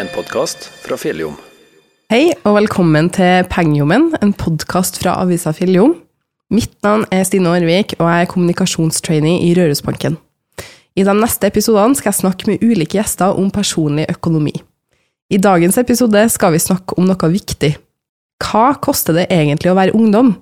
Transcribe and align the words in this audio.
En 0.00 0.08
podkast 0.08 0.64
fra 0.80 0.96
Fjelljom. 0.96 1.34
Hei, 2.08 2.30
og 2.48 2.54
velkommen 2.56 3.10
til 3.12 3.42
Pengjommen, 3.52 4.06
en 4.24 4.30
podkast 4.32 4.96
fra 4.96 5.18
avisa 5.20 5.52
Fjelljom. 5.52 5.92
Mitt 6.56 6.72
navn 6.86 7.04
er 7.12 7.26
Stine 7.28 7.50
Aarvik, 7.52 7.92
og 7.98 8.08
jeg 8.08 8.24
er 8.24 8.30
kommunikasjonstrainee 8.30 9.42
i 9.44 9.50
Rørosbanken. 9.58 10.16
I 10.96 11.04
de 11.04 11.16
neste 11.18 11.50
episodene 11.52 12.00
skal 12.00 12.14
jeg 12.14 12.20
snakke 12.22 12.48
med 12.48 12.64
ulike 12.64 12.96
gjester 12.96 13.36
om 13.36 13.52
personlig 13.52 14.08
økonomi. 14.14 14.54
I 15.28 15.36
dagens 15.36 15.76
episode 15.84 16.24
skal 16.32 16.56
vi 16.56 16.64
snakke 16.64 16.96
om 16.96 17.04
noe 17.10 17.32
viktig. 17.36 17.74
Hva 18.40 18.70
koster 18.80 19.20
det 19.20 19.28
egentlig 19.28 19.68
å 19.68 19.76
være 19.76 19.98
ungdom? 20.00 20.32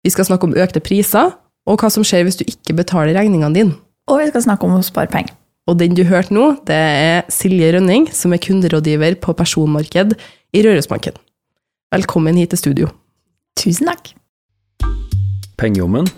Vi 0.00 0.16
skal 0.16 0.32
snakke 0.32 0.48
om 0.48 0.56
økte 0.56 0.80
priser, 0.80 1.36
og 1.68 1.76
hva 1.76 1.92
som 1.92 2.08
skjer 2.08 2.24
hvis 2.24 2.40
du 2.40 2.48
ikke 2.48 2.80
betaler 2.80 3.12
regningene 3.20 3.52
dine. 3.52 3.80
Og 4.08 4.24
vi 4.24 4.32
skal 4.32 4.48
snakke 4.48 4.64
om 4.64 4.80
å 4.80 4.84
spare 4.86 5.12
penger. 5.12 5.36
Og 5.64 5.78
den 5.80 5.94
du 5.96 6.02
hørte 6.04 6.34
nå, 6.36 6.50
det 6.68 6.76
er 6.76 7.22
Silje 7.32 7.70
Rønning, 7.72 8.10
som 8.12 8.34
er 8.36 8.40
kunderådgiver 8.44 9.14
på 9.24 9.32
personmarked 9.32 10.12
i 10.52 10.60
Rørosbanken. 10.60 11.16
Velkommen 11.94 12.36
hit 12.36 12.52
til 12.52 12.60
studio. 12.60 12.88
Tusen 13.56 13.88
takk. 13.88 14.10
Pengejommen. 15.56 16.10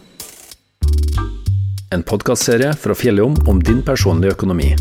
En 1.94 2.02
podkastserie 2.02 2.72
fra 2.74 2.96
Fjelljom 2.98 3.36
om 3.46 3.60
din 3.62 3.84
personlige 3.86 4.34
økonomi. 4.34 4.72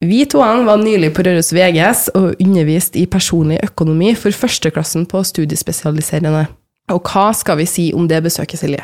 Vi 0.00 0.24
to 0.24 0.40
var 0.40 0.80
nylig 0.80 1.12
på 1.12 1.28
Røros 1.28 1.52
VGS 1.52 2.08
og 2.16 2.40
underviste 2.40 3.04
i 3.04 3.06
personlig 3.06 3.60
økonomi 3.68 4.16
for 4.16 4.32
førsteklassen 4.32 5.04
på 5.06 5.20
studiespesialiserende. 5.28 6.48
Og 6.90 7.06
hva 7.06 7.30
skal 7.36 7.60
vi 7.60 7.68
si 7.70 7.84
om 7.94 8.08
det 8.10 8.22
besøket, 8.24 8.58
Silje? 8.60 8.82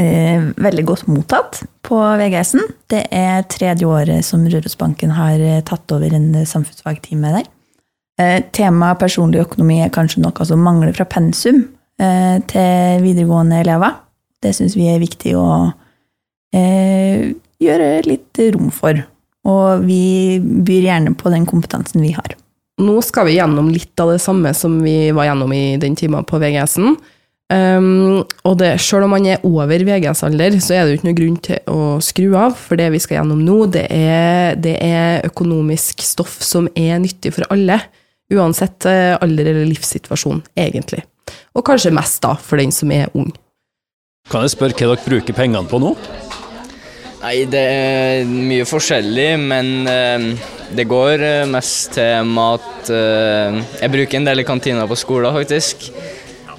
Eh, 0.00 0.44
veldig 0.56 0.84
godt 0.88 1.08
mottatt 1.08 1.62
på 1.84 1.98
VGS-en. 2.20 2.64
Det 2.88 3.06
er 3.12 3.44
tredje 3.52 3.88
året 3.88 4.24
som 4.24 4.44
Rørosbanken 4.48 5.12
har 5.16 5.40
eh, 5.40 5.60
tatt 5.68 5.92
over 5.92 6.14
en 6.16 6.30
samfunnsfagtime 6.48 7.32
der. 7.34 7.50
Eh, 8.20 8.40
Temaet 8.52 9.00
personlig 9.00 9.42
økonomi 9.44 9.82
er 9.84 9.92
kanskje 9.92 10.22
noe 10.24 10.48
som 10.48 10.62
mangler 10.64 10.94
fra 10.96 11.06
pensum 11.08 11.62
eh, 12.00 12.38
til 12.48 13.04
videregående 13.04 13.60
elever. 13.64 13.98
Det 14.42 14.54
syns 14.56 14.76
vi 14.78 14.88
er 14.90 15.02
viktig 15.02 15.36
å 15.38 15.48
eh, 16.56 17.32
gjøre 17.62 17.90
litt 18.08 18.42
rom 18.56 18.72
for. 18.74 19.04
Og 19.48 19.84
vi 19.84 20.38
byr 20.40 20.88
gjerne 20.88 21.16
på 21.18 21.32
den 21.32 21.46
kompetansen 21.48 22.02
vi 22.04 22.12
har. 22.16 22.36
Nå 22.80 22.94
skal 23.04 23.28
vi 23.28 23.36
gjennom 23.36 23.68
litt 23.72 24.00
av 24.00 24.14
det 24.14 24.22
samme 24.22 24.54
som 24.56 24.78
vi 24.80 25.10
var 25.12 25.28
gjennom 25.28 25.52
i 25.52 25.76
den 25.80 25.96
timen 25.98 26.24
på 26.24 26.40
VGS-en. 26.40 26.96
Um, 27.52 28.22
og 28.48 28.54
det, 28.62 28.70
selv 28.80 29.04
om 29.04 29.12
man 29.12 29.26
er 29.28 29.42
over 29.44 29.82
VGS-alder, 29.84 30.56
så 30.64 30.76
er 30.76 30.86
det 30.86 30.94
jo 30.94 30.98
ikke 31.00 31.08
noe 31.10 31.18
grunn 31.18 31.36
til 31.44 31.58
å 31.68 31.80
skru 32.00 32.30
av, 32.38 32.54
for 32.56 32.80
det 32.80 32.88
vi 32.94 33.00
skal 33.02 33.18
gjennom 33.18 33.42
nå, 33.44 33.58
det 33.74 33.84
er, 33.92 34.56
det 34.56 34.78
er 34.80 35.26
økonomisk 35.28 36.00
stoff 36.06 36.38
som 36.40 36.70
er 36.72 36.96
nyttig 37.02 37.34
for 37.36 37.44
alle. 37.52 37.76
Uansett 38.32 38.88
eh, 38.88 39.12
alder 39.20 39.50
eller 39.52 39.68
livssituasjon, 39.68 40.40
egentlig. 40.56 41.02
Og 41.52 41.66
kanskje 41.66 41.92
mest 41.92 42.22
da, 42.24 42.32
for 42.40 42.62
den 42.62 42.72
som 42.72 42.92
er 42.94 43.12
ung. 43.12 43.28
Kan 44.32 44.46
jeg 44.46 44.54
spørre 44.54 44.78
hva 44.78 44.94
dere 44.94 45.04
bruker 45.04 45.36
pengene 45.36 45.68
på 45.68 45.82
nå? 45.82 45.92
Nei, 47.22 47.44
det 47.46 47.60
er 47.62 48.24
mye 48.26 48.64
forskjellig, 48.66 49.28
men 49.38 49.68
eh, 49.86 50.24
det 50.74 50.88
går 50.90 51.22
eh, 51.22 51.44
mest 51.46 51.92
til 51.94 52.26
mat. 52.26 52.90
eh, 52.90 53.60
jeg 53.78 53.92
bruker 53.92 54.18
en 54.18 54.26
del 54.26 54.42
i 54.42 54.46
kantina 54.48 54.88
på 54.90 54.98
skolen, 54.98 55.30
faktisk. 55.36 55.86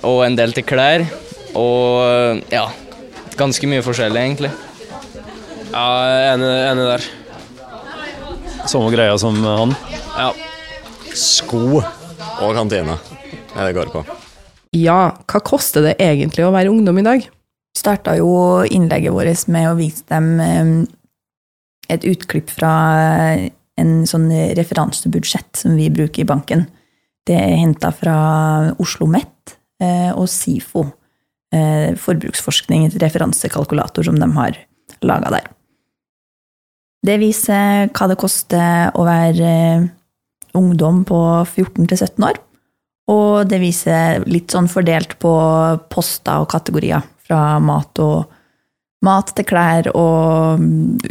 Og 0.07 0.21
en 0.23 0.37
del 0.39 0.55
til 0.55 0.63
klær. 0.67 1.03
Og 1.59 2.39
ja, 2.51 2.63
ganske 3.35 3.67
mye 3.67 3.83
forskjellig, 3.83 4.23
egentlig. 4.23 4.53
Ja, 5.73 5.83
jeg 6.07 6.23
er 6.23 6.31
enig, 6.37 6.53
enig 6.71 6.87
der. 6.93 7.11
Samme 8.63 8.95
greia 8.95 9.19
som 9.19 9.43
han. 9.43 9.75
Ja. 10.15 10.31
Sko 11.13 11.81
og 11.83 12.55
kantine 12.55 12.95
er 13.53 13.67
det 13.67 13.75
går 13.75 13.91
på. 13.91 14.07
Ja, 14.73 15.13
hva 15.27 15.43
koster 15.45 15.83
det 15.85 15.97
egentlig 16.01 16.47
å 16.47 16.55
være 16.55 16.71
ungdom 16.71 17.03
i 17.03 17.05
dag? 17.05 17.27
Starta 17.77 18.15
jo 18.19 18.63
innlegget 18.63 19.13
vårt 19.13 19.47
med 19.51 19.69
å 19.71 19.77
vise 19.79 20.05
dem 20.11 20.39
eh, 20.43 20.73
et 21.93 22.05
utklipp 22.07 22.51
fra 22.53 22.73
en 23.79 23.93
sånn 24.07 24.29
referansebudsjett 24.57 25.63
som 25.63 25.75
vi 25.77 25.89
bruker 25.93 26.23
i 26.23 26.29
banken. 26.29 26.67
Det 27.25 27.35
er 27.39 27.57
henta 27.59 27.91
fra 27.95 28.15
Oslo 28.81 29.07
Met 29.09 29.55
eh, 29.81 30.11
og 30.11 30.29
SIFO, 30.31 30.85
eh, 31.55 31.95
forbruksforskning, 31.99 32.87
et 32.87 32.99
referansekalkulator 33.01 34.05
som 34.07 34.19
de 34.19 34.29
har 34.37 34.59
laga 35.03 35.33
der. 35.33 35.49
Det 37.03 37.19
viser 37.19 37.89
hva 37.91 38.07
det 38.07 38.19
koster 38.19 38.93
å 38.95 39.03
være 39.07 39.53
ungdom 40.55 41.01
på 41.07 41.19
14 41.43 41.89
til 41.89 41.97
17 41.97 42.27
år. 42.29 42.39
Og 43.11 43.49
det 43.49 43.59
viser 43.59 44.23
litt 44.29 44.53
sånn 44.53 44.69
fordelt 44.71 45.17
på 45.19 45.33
poster 45.91 46.43
og 46.43 46.51
kategorier 46.53 47.03
fra 47.33 47.59
mat 47.63 48.01
og 48.03 48.29
mat 49.03 49.33
til 49.35 49.47
klær 49.49 49.89
og 49.97 50.61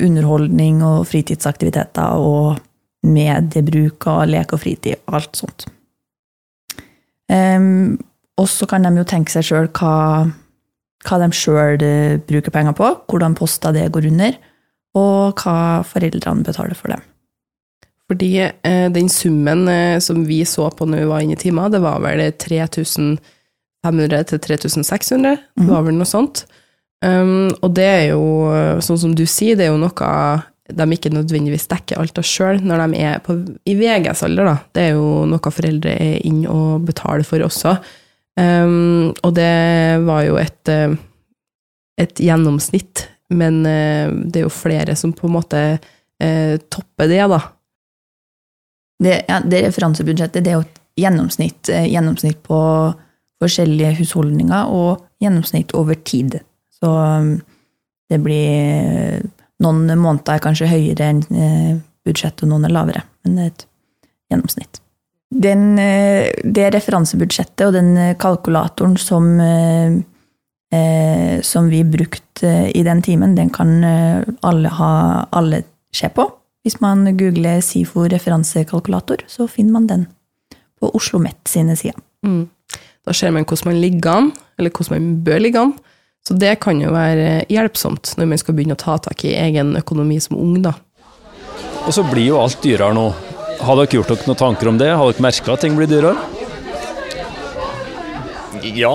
underholdning 0.01 0.81
og 0.87 1.05
fritidsaktiviteter 1.11 2.23
og 2.23 2.63
mediebruk 3.03 4.07
og 4.07 4.31
lek 4.31 4.55
og 4.55 4.63
fritid 4.63 5.03
og 5.09 5.19
alt 5.19 5.43
sånt. 5.43 5.67
Um, 7.33 7.99
og 8.39 8.49
så 8.49 8.69
kan 8.69 8.87
de 8.87 8.95
jo 8.97 9.09
tenke 9.09 9.33
seg 9.33 9.45
sjøl 9.49 9.69
hva, 9.77 9.95
hva 11.05 11.19
de 11.21 11.29
sjøl 11.37 11.85
bruker 12.29 12.55
penger 12.55 12.77
på, 12.79 12.89
hvordan 13.11 13.37
poster 13.37 13.75
det 13.75 13.91
går 13.93 14.09
under, 14.13 14.39
og 14.97 15.43
hva 15.43 15.83
foreldrene 15.89 16.47
betaler 16.47 16.79
for 16.79 16.95
dem. 16.95 17.03
Fordi 18.11 18.33
eh, 18.45 18.89
den 18.93 19.09
summen 19.09 19.67
eh, 19.73 19.99
som 20.05 20.25
vi 20.29 20.43
så 20.49 20.69
på 20.75 20.89
når 20.89 21.05
vi 21.05 21.11
var 21.13 21.25
inne 21.25 21.37
i 21.37 21.41
timen, 21.41 21.73
det 21.73 21.81
var 21.85 22.01
vel 22.05 22.25
3500 23.83 24.25
til 24.31 24.41
3600, 24.43 25.37
det 25.59 25.69
var 25.69 25.87
vel 25.87 25.99
noe 25.99 26.09
sånt. 26.09 26.45
Um, 27.03 27.51
og 27.63 27.73
det 27.75 27.87
er 27.87 28.05
jo, 28.13 28.23
sånn 28.85 29.01
som 29.01 29.15
du 29.19 29.25
sier, 29.27 29.59
det 29.59 29.67
er 29.67 29.73
jo 29.73 29.81
noe 29.83 30.11
de 30.73 30.87
ikke 30.95 31.11
nødvendigvis 31.13 31.67
dekker 31.69 31.99
alt 32.01 32.19
av 32.21 32.25
sjøl 32.25 32.63
når 32.65 32.85
de 32.85 33.01
er 33.03 33.19
på, 33.25 33.35
i 33.69 33.75
VGs 33.77 34.23
alder, 34.25 34.49
da. 34.49 34.55
Det 34.73 34.85
er 34.87 34.93
jo 34.95 35.25
noe 35.29 35.53
foreldre 35.53 35.97
er 35.99 36.21
inn 36.29 36.45
og 36.49 36.87
betaler 36.87 37.27
for 37.27 37.43
også. 37.45 37.75
Um, 38.39 39.11
og 39.21 39.35
det 39.37 39.51
var 40.07 40.23
jo 40.25 40.39
et, 40.41 40.63
eh, 40.73 40.95
et 42.01 42.23
gjennomsnitt, 42.23 43.09
men 43.35 43.61
uh, 43.67 44.09
det 44.09 44.41
er 44.41 44.47
jo 44.47 44.55
flere 44.55 44.97
som 44.97 45.13
på 45.13 45.29
en 45.29 45.35
måte 45.35 45.61
eh, 46.23 46.57
topper 46.71 47.11
det, 47.11 47.21
da. 47.29 47.41
Det, 49.03 49.17
ja, 49.29 49.41
det 49.45 49.65
referansebudsjettet 49.67 50.45
det 50.45 50.53
er 50.53 50.61
jo 50.61 50.67
et 50.67 50.81
gjennomsnitt, 51.03 51.69
eh, 51.73 51.89
gjennomsnitt 51.91 52.43
på 52.47 52.61
forskjellige 53.43 53.97
husholdninger 54.01 54.73
og 54.73 55.03
gjennomsnitt 55.23 55.75
over 55.79 55.99
tid. 56.07 56.39
Så 56.79 56.91
um, 56.91 57.37
det 58.11 58.21
blir 58.23 59.23
Noen 59.63 59.87
måneder 59.95 60.35
er 60.35 60.41
kanskje 60.43 60.67
høyere 60.67 61.07
enn 61.07 61.21
eh, 61.39 61.75
budsjettet, 62.03 62.41
og 62.43 62.49
noen 62.51 62.65
er 62.67 62.73
lavere. 62.75 63.05
Men 63.23 63.37
det 63.37 63.43
er 63.45 63.51
et 63.53 63.61
gjennomsnitt. 64.33 64.81
Den, 65.45 65.61
eh, 65.79 66.33
det 66.43 66.65
referansebudsjettet 66.75 67.69
og 67.69 67.77
den 67.77 67.93
kalkulatoren 68.19 68.97
som, 68.99 69.29
som 71.47 71.71
vi 71.71 71.85
brukte 71.87 72.51
i 72.75 72.83
den 72.83 73.05
timen, 73.07 73.37
den 73.39 73.53
kan 73.55 73.71
alle, 73.87 74.75
ha, 74.81 74.91
alle 75.31 75.63
se 75.95 76.11
på. 76.11 76.27
Hvis 76.67 76.81
man 76.83 77.05
googler 77.19 77.63
SIFO 77.63 78.09
referansekalkulator, 78.11 79.23
så 79.31 79.47
finner 79.47 79.79
man 79.79 79.87
den 79.91 80.05
på 80.81 80.91
Oslo 80.95 81.19
Met 81.23 81.39
sine 81.49 81.77
sider. 81.79 81.99
Mm. 82.27 82.47
Da 83.03 83.15
ser 83.17 83.33
man 83.35 83.47
hvordan 83.47 83.73
man 83.73 83.81
ligger 83.83 84.13
an, 84.13 84.31
eller 84.59 84.71
hvordan 84.71 84.95
man 84.95 85.17
bør 85.27 85.43
ligge 85.43 85.63
an. 85.63 85.75
Så 86.23 86.37
det 86.39 86.55
kan 86.63 86.79
jo 86.79 86.93
være 86.95 87.43
hjelpsomt 87.51 88.15
når 88.19 88.29
man 88.31 88.39
skal 88.39 88.55
begynne 88.55 88.77
å 88.77 88.83
ta 88.83 88.95
tak 89.03 89.25
i 89.27 89.35
egen 89.35 89.75
økonomi 89.81 90.21
som 90.23 90.39
ung, 90.39 90.61
da. 90.63 90.77
Og 91.83 91.91
så 91.97 92.05
blir 92.07 92.29
jo 92.29 92.39
alt 92.39 92.63
dyrere 92.63 92.95
nå. 92.95 93.09
Har 93.63 93.79
dere 93.79 93.99
gjort 93.99 94.13
dere 94.13 94.29
noen 94.29 94.39
tanker 94.39 94.71
om 94.71 94.79
det? 94.79 94.93
Har 94.95 95.11
dere 95.11 95.25
merka 95.27 95.57
at 95.57 95.65
ting 95.65 95.75
blir 95.79 95.91
dyrere? 95.91 96.15
Ja, 98.63 98.95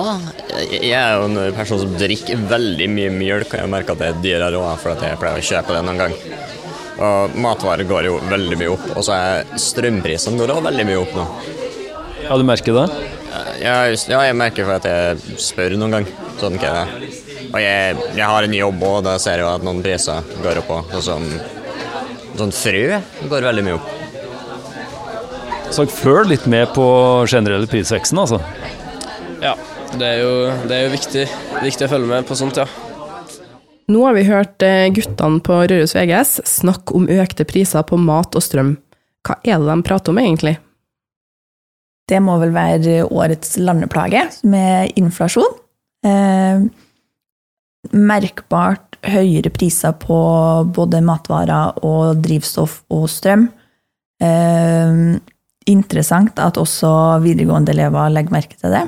jeg 0.71 0.93
er 0.95 1.17
jo 1.17 1.25
en 1.27 1.55
person 1.57 1.81
som 1.81 1.97
drikker 1.99 2.39
veldig 2.47 2.87
mye 2.93 3.11
mjølk, 3.11 3.51
og 3.51 3.59
jeg 3.59 3.71
merker 3.73 3.97
at 3.97 3.99
det 3.99 4.07
er 4.13 4.21
dyrere 4.23 4.61
òg, 4.61 4.77
for 4.79 4.93
at 4.93 5.03
jeg 5.03 5.19
pleier 5.19 5.41
å 5.41 5.47
kjøpe 5.49 5.75
det 5.75 5.83
noen 5.83 5.99
gang. 6.05 6.15
Og 6.97 7.35
matvarer 7.43 7.85
går 7.89 8.07
jo 8.07 8.15
veldig 8.31 8.61
mye 8.61 8.71
opp, 8.71 8.87
og 8.95 9.03
så 9.03 9.17
er 9.17 9.59
strømprisene 9.59 10.39
går 10.39 10.55
også 10.55 10.67
veldig 10.69 10.87
mye 10.87 11.01
opp 11.01 11.17
nå. 11.19 11.25
Ja, 12.23 12.39
du 12.39 12.47
merker 12.47 12.79
det? 12.79 12.87
Ja, 13.61 13.75
ja, 13.89 14.23
jeg 14.27 14.37
merker 14.37 14.67
for 14.67 14.77
at 14.77 14.87
jeg 14.87 15.37
spør 15.41 15.77
noen 15.77 15.99
gang. 15.99 16.09
Sånn 16.41 16.57
kan 16.61 16.83
er. 16.85 16.97
Og 17.47 17.61
jeg, 17.61 18.01
jeg 18.17 18.27
har 18.31 18.45
en 18.45 18.57
jobb 18.57 18.83
òg, 18.89 18.99
da 19.07 19.15
ser 19.21 19.39
jeg 19.39 19.47
jo 19.47 19.53
at 19.53 19.65
noen 19.65 19.83
priser 19.85 20.35
går 20.43 20.61
opp 20.63 20.73
òg. 20.79 20.97
Sånn 21.05 21.29
sånn 22.37 22.53
frø 22.53 22.99
går 23.29 23.47
veldig 23.49 23.63
mye 23.65 23.77
opp. 23.77 23.93
Så 25.67 25.83
dere 25.83 25.93
følger 25.93 26.29
litt 26.31 26.45
med 26.49 26.69
på 26.75 26.85
generelle 27.27 27.67
prisveksten, 27.69 28.19
altså? 28.21 28.39
Ja, 29.43 29.53
det 29.97 30.11
er 30.13 30.21
jo, 30.21 30.33
det 30.69 30.77
er 30.77 30.85
jo 30.85 30.93
viktig, 30.93 31.25
viktig 31.63 31.87
å 31.87 31.91
følge 31.91 32.11
med 32.11 32.29
på 32.29 32.37
sånt, 32.39 32.59
ja. 32.61 32.67
Nå 33.91 34.03
har 34.03 34.15
vi 34.17 34.25
hørt 34.27 34.63
eh, 34.67 34.89
guttene 34.91 35.39
på 35.43 35.61
Røros 35.63 35.95
VGS 35.95 36.41
snakke 36.47 36.95
om 36.97 37.07
økte 37.11 37.47
priser 37.47 37.85
på 37.87 37.99
mat 37.99 38.35
og 38.35 38.43
strøm. 38.43 38.73
Hva 39.27 39.37
er 39.43 39.61
det 39.61 39.69
de 39.69 39.85
prater 39.87 40.13
om, 40.13 40.19
egentlig? 40.23 40.57
Det 42.07 42.19
må 42.23 42.37
vel 42.39 42.53
være 42.55 43.01
årets 43.11 43.57
landeplage, 43.59 44.23
med 44.47 44.93
inflasjon. 44.99 45.57
Eh, 46.07 46.63
merkbart 47.91 48.97
høyere 49.07 49.51
priser 49.53 49.95
på 49.99 50.17
både 50.75 51.01
matvarer 51.05 51.81
og 51.85 52.21
drivstoff 52.23 52.79
og 52.95 53.07
strøm. 53.11 53.47
Eh, 54.23 55.01
interessant 55.67 56.39
at 56.39 56.59
også 56.59 56.91
videregående 57.25 57.75
elever 57.75 58.13
legger 58.15 58.37
merke 58.37 58.55
til 58.55 58.71
det. 58.71 58.85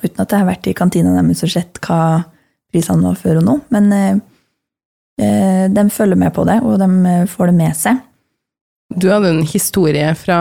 Uten 0.00 0.24
at 0.24 0.32
jeg 0.32 0.40
har 0.40 0.48
vært 0.48 0.70
i 0.70 0.76
kantina 0.76 1.12
deres 1.14 1.44
og 1.44 1.52
sett 1.52 1.80
hva 1.84 2.24
prisene 2.72 3.04
var 3.04 3.20
før 3.20 3.42
og 3.42 3.48
nå. 3.50 3.58
Men 3.76 3.92
eh, 3.92 5.68
de 5.70 5.86
følger 5.92 6.18
med 6.18 6.32
på 6.34 6.48
det, 6.48 6.56
og 6.64 6.80
de 6.80 7.28
får 7.30 7.52
det 7.52 7.58
med 7.60 7.76
seg. 7.78 8.00
Du 9.00 9.08
hadde 9.10 9.30
en 9.32 9.42
historie 9.46 10.10
fra, 10.18 10.38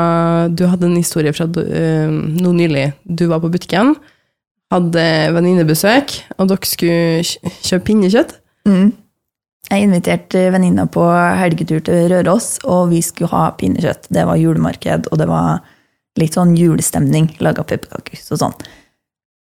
en 0.48 0.98
historie 0.98 1.34
fra 1.34 1.48
uh, 1.50 2.10
noe 2.14 2.54
nylig. 2.58 2.92
Du 3.04 3.26
var 3.32 3.42
på 3.44 3.50
butikken, 3.54 3.96
hadde 4.74 5.06
venninnebesøk, 5.36 6.14
og 6.38 6.50
dere 6.52 6.70
skulle 6.70 7.24
kjøpe 7.64 7.88
pinnekjøtt. 7.90 8.36
Mm. 8.70 8.92
Jeg 9.72 9.86
inviterte 9.88 10.42
venninna 10.54 10.86
på 10.92 11.04
helgetur 11.40 11.82
til 11.88 12.10
Røros, 12.12 12.58
og 12.68 12.92
vi 12.92 13.02
skulle 13.06 13.32
ha 13.32 13.48
pinnekjøtt. 13.58 14.10
Det 14.14 14.26
var 14.28 14.40
julemarked, 14.42 15.08
og 15.12 15.22
det 15.22 15.28
var 15.30 15.64
litt 16.20 16.36
sånn 16.38 16.54
julestemning. 16.58 17.32
Laga 17.42 17.66
pepperkaker 17.66 18.20
og 18.36 18.42
sånn. 18.44 18.58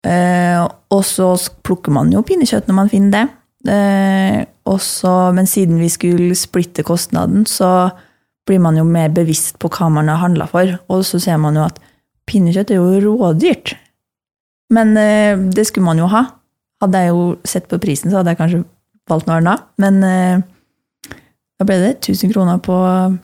Uh, 0.08 0.66
og 0.94 1.04
så 1.06 1.34
plukker 1.66 1.94
man 1.94 2.10
jo 2.14 2.24
pinnekjøtt 2.26 2.70
når 2.70 2.78
man 2.80 2.90
finner 2.94 3.12
det. 3.18 3.26
Uh, 3.68 4.40
og 4.72 4.80
så- 4.82 5.34
men 5.36 5.46
siden 5.46 5.78
vi 5.80 5.90
skulle 5.90 6.36
splitte 6.38 6.84
kostnaden, 6.84 7.44
så 7.46 7.92
blir 8.52 8.62
man 8.64 8.78
jo 8.80 8.84
mer 8.88 9.12
bevisst 9.16 9.58
på 9.62 9.72
hva 9.72 9.88
man 9.94 10.12
har 10.12 10.22
handla 10.22 10.50
for. 10.52 10.76
Og 10.92 11.06
så 11.08 11.22
ser 11.24 11.40
man 11.42 11.58
jo 11.58 11.66
at 11.66 11.80
pinnekjøtt 12.30 12.74
er 12.74 12.82
jo 12.82 13.00
rådyrt. 13.08 13.76
Men 14.76 14.96
eh, 15.00 15.40
det 15.52 15.68
skulle 15.68 15.88
man 15.88 16.00
jo 16.02 16.10
ha. 16.12 16.26
Hadde 16.84 17.04
jeg 17.04 17.14
jo 17.14 17.26
sett 17.48 17.70
på 17.72 17.80
prisen, 17.82 18.12
så 18.12 18.22
hadde 18.22 18.34
jeg 18.34 18.42
kanskje 18.42 18.64
valgt 19.12 19.30
noe 19.30 19.40
annet. 19.42 19.68
Men 19.82 20.02
eh, 20.08 20.44
da 21.60 21.68
ble 21.68 21.80
det 21.82 21.96
1000 22.00 22.34
kroner 22.34 22.62
på 22.64 22.76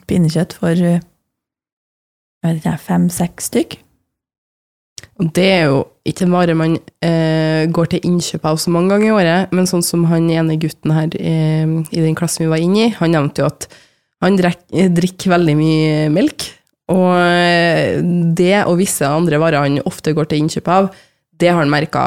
pinnekjøtt 0.10 0.58
for 0.60 0.72
eh, 0.78 1.04
jeg 2.44 2.54
vet 2.54 2.62
ikke, 2.62 2.80
fem-seks 2.86 3.52
stykk. 3.52 3.78
Og 5.18 5.32
det 5.34 5.48
er 5.50 5.64
jo 5.72 5.80
ikke 6.08 6.28
en 6.28 6.36
vare 6.36 6.54
man 6.58 6.76
eh, 7.06 7.66
går 7.74 7.90
til 7.92 8.06
innkjøp 8.06 8.46
av 8.46 8.60
så 8.62 8.72
mange 8.74 8.94
ganger 8.94 9.08
i 9.08 9.16
året, 9.16 9.56
men 9.56 9.70
sånn 9.70 9.86
som 9.86 10.06
han 10.12 10.30
ene 10.30 10.60
gutten 10.62 10.94
her 10.94 11.10
eh, 11.18 11.66
i 11.66 12.04
den 12.04 12.18
klassen 12.18 12.46
vi 12.46 12.52
var 12.52 12.62
inne 12.62 12.86
i, 12.86 12.94
han 13.00 13.14
nevnte 13.16 13.42
jo 13.42 13.50
at 13.50 13.68
han 14.24 14.38
drikker 14.40 15.34
veldig 15.34 15.58
mye 15.58 16.08
melk, 16.14 16.48
og 16.94 17.12
eh, 17.20 18.00
det 18.38 18.64
og 18.64 18.78
visse 18.80 19.06
andre 19.06 19.40
varer 19.42 19.66
han 19.66 19.82
ofte 19.90 20.16
går 20.16 20.30
til 20.30 20.44
innkjøp 20.44 20.72
av, 20.72 20.88
det 21.38 21.52
har 21.52 21.60
han 21.60 21.72
merka 21.72 22.06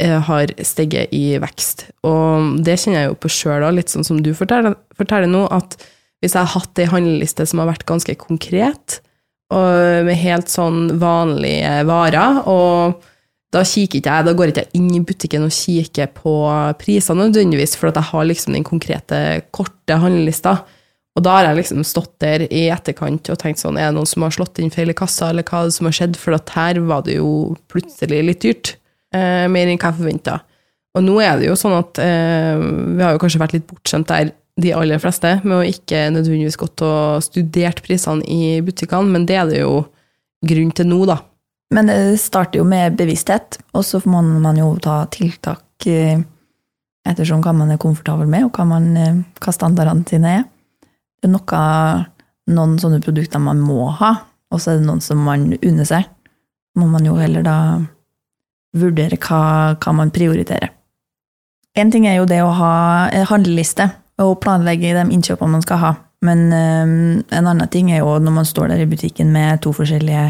eh, 0.00 0.16
har 0.28 0.54
steget 0.64 1.12
i 1.12 1.34
vekst. 1.42 1.88
Og 2.06 2.60
det 2.64 2.78
kjenner 2.80 3.02
jeg 3.02 3.10
jo 3.10 3.18
på 3.24 3.32
sjøl, 3.32 3.66
litt 3.74 3.92
sånn 3.92 4.06
som 4.06 4.22
du 4.24 4.32
forteller, 4.36 4.78
forteller 4.96 5.28
nå, 5.30 5.44
at 5.52 5.76
hvis 6.22 6.36
jeg 6.36 6.40
har 6.40 6.54
hatt 6.54 6.80
ei 6.80 6.88
handleliste 6.88 7.44
som 7.50 7.60
har 7.60 7.74
vært 7.74 7.88
ganske 7.88 8.14
konkret, 8.20 9.00
og 9.52 10.06
med 10.06 10.16
helt 10.18 10.48
sånn 10.48 10.94
vanlige 11.02 11.82
varer, 11.86 12.40
og 12.48 13.02
da 13.54 13.62
kikker 13.66 14.00
ikke 14.00 14.14
jeg, 14.16 14.26
da 14.26 14.32
går 14.34 14.50
ikke 14.50 14.64
jeg 14.64 14.80
inn 14.80 14.88
i 14.96 15.02
butikken 15.04 15.44
og 15.46 15.52
kikker 15.54 16.08
på 16.16 16.32
prisene 16.80 17.28
nødvendigvis, 17.28 17.76
for 17.78 17.90
at 17.90 18.00
jeg 18.00 18.10
har 18.10 18.26
liksom 18.26 18.56
den 18.56 18.66
konkrete, 18.66 19.20
korte 19.54 19.98
handlelista. 20.02 20.62
Og 21.14 21.22
da 21.22 21.36
har 21.36 21.48
jeg 21.48 21.60
liksom 21.60 21.84
stått 21.86 22.16
der 22.22 22.46
i 22.48 22.64
etterkant 22.74 23.28
og 23.30 23.38
tenkt 23.38 23.62
sånn, 23.62 23.78
er 23.78 23.92
det 23.92 23.98
noen 23.98 24.08
som 24.10 24.24
har 24.26 24.34
slått 24.34 24.58
inn 24.58 24.72
feil 24.74 24.90
i 24.90 24.96
kassa, 24.98 25.30
eller 25.30 25.46
hva 25.46 25.62
er 25.62 25.70
det 25.70 25.76
som 25.76 25.86
har 25.86 25.94
skjedd, 25.94 26.16
for 26.18 26.34
her 26.56 26.80
var 26.88 27.04
det 27.06 27.20
jo 27.20 27.54
plutselig 27.70 28.22
litt 28.26 28.42
dyrt, 28.42 28.72
eh, 29.14 29.44
mer 29.46 29.70
enn 29.70 29.78
hva 29.78 29.92
jeg 29.92 30.00
forventa. 30.00 30.40
Og 30.94 31.04
nå 31.06 31.18
er 31.22 31.38
det 31.38 31.48
jo 31.48 31.58
sånn 31.58 31.76
at 31.78 32.00
eh, 32.02 32.58
vi 32.58 33.02
har 33.02 33.14
jo 33.14 33.22
kanskje 33.22 33.42
vært 33.42 33.54
litt 33.56 33.68
bortskjemt 33.70 34.10
der, 34.10 34.32
de 34.62 34.70
aller 34.70 35.00
fleste, 35.02 35.40
med 35.42 35.56
å 35.56 35.66
ikke 35.66 36.04
nødvendigvis 36.14 36.58
gått 36.60 36.82
og 36.86 37.22
studert 37.26 37.80
prisene 37.82 38.22
i 38.30 38.60
butikkene, 38.62 39.10
men 39.10 39.24
det 39.26 39.38
er 39.40 39.48
det 39.50 39.62
jo 39.64 39.80
grunn 40.46 40.70
til 40.74 40.86
nå, 40.90 41.00
da. 41.10 41.18
Men 41.74 41.90
det 41.90 42.20
starter 42.22 42.60
jo 42.60 42.66
med 42.68 42.94
bevissthet, 42.98 43.58
og 43.74 43.82
så 43.86 43.98
må 44.06 44.22
man 44.22 44.58
jo 44.60 44.68
ta 44.82 45.00
tiltak 45.10 45.88
eh, 45.90 46.22
ettersom 47.08 47.42
hva 47.42 47.54
man 47.56 47.74
er 47.74 47.82
komfortabel 47.82 48.30
med, 48.30 48.46
og 48.46 48.58
hva, 48.58 48.66
man, 48.68 48.90
eh, 48.98 49.22
hva 49.42 49.54
standardene 49.54 50.06
sine 50.08 50.36
er. 50.38 50.44
Noe, 51.30 51.64
noen 52.52 52.78
sånne 52.80 53.00
produkter 53.04 53.42
man 53.42 53.62
må 53.64 53.88
ha, 54.00 54.12
og 54.52 54.60
så 54.60 54.72
er 54.74 54.80
det 54.80 54.88
noen 54.88 55.02
som 55.04 55.22
man 55.24 55.50
unner 55.56 55.88
seg. 55.88 56.06
Må 56.78 56.88
man 56.90 57.06
jo 57.06 57.16
heller 57.18 57.44
da 57.46 57.56
vurdere 58.74 59.18
hva, 59.22 59.42
hva 59.78 59.94
man 59.94 60.12
prioriterer. 60.14 60.72
En 61.74 61.90
ting 61.90 62.06
er 62.06 62.20
jo 62.20 62.28
det 62.30 62.40
å 62.42 62.54
ha 62.54 62.74
en 63.10 63.26
handleliste 63.30 63.88
og 64.22 64.38
planlegge 64.42 64.94
de 64.94 65.04
innkjøpene 65.14 65.56
man 65.56 65.64
skal 65.64 65.80
ha. 65.82 65.92
Men 66.24 66.46
eh, 66.54 66.84
en 67.38 67.50
annen 67.50 67.70
ting 67.70 67.90
er 67.92 68.02
jo 68.02 68.16
når 68.22 68.36
man 68.38 68.48
står 68.48 68.70
der 68.72 68.84
i 68.84 68.88
butikken 68.90 69.32
med 69.34 69.62
to 69.64 69.74
forskjellige 69.74 70.28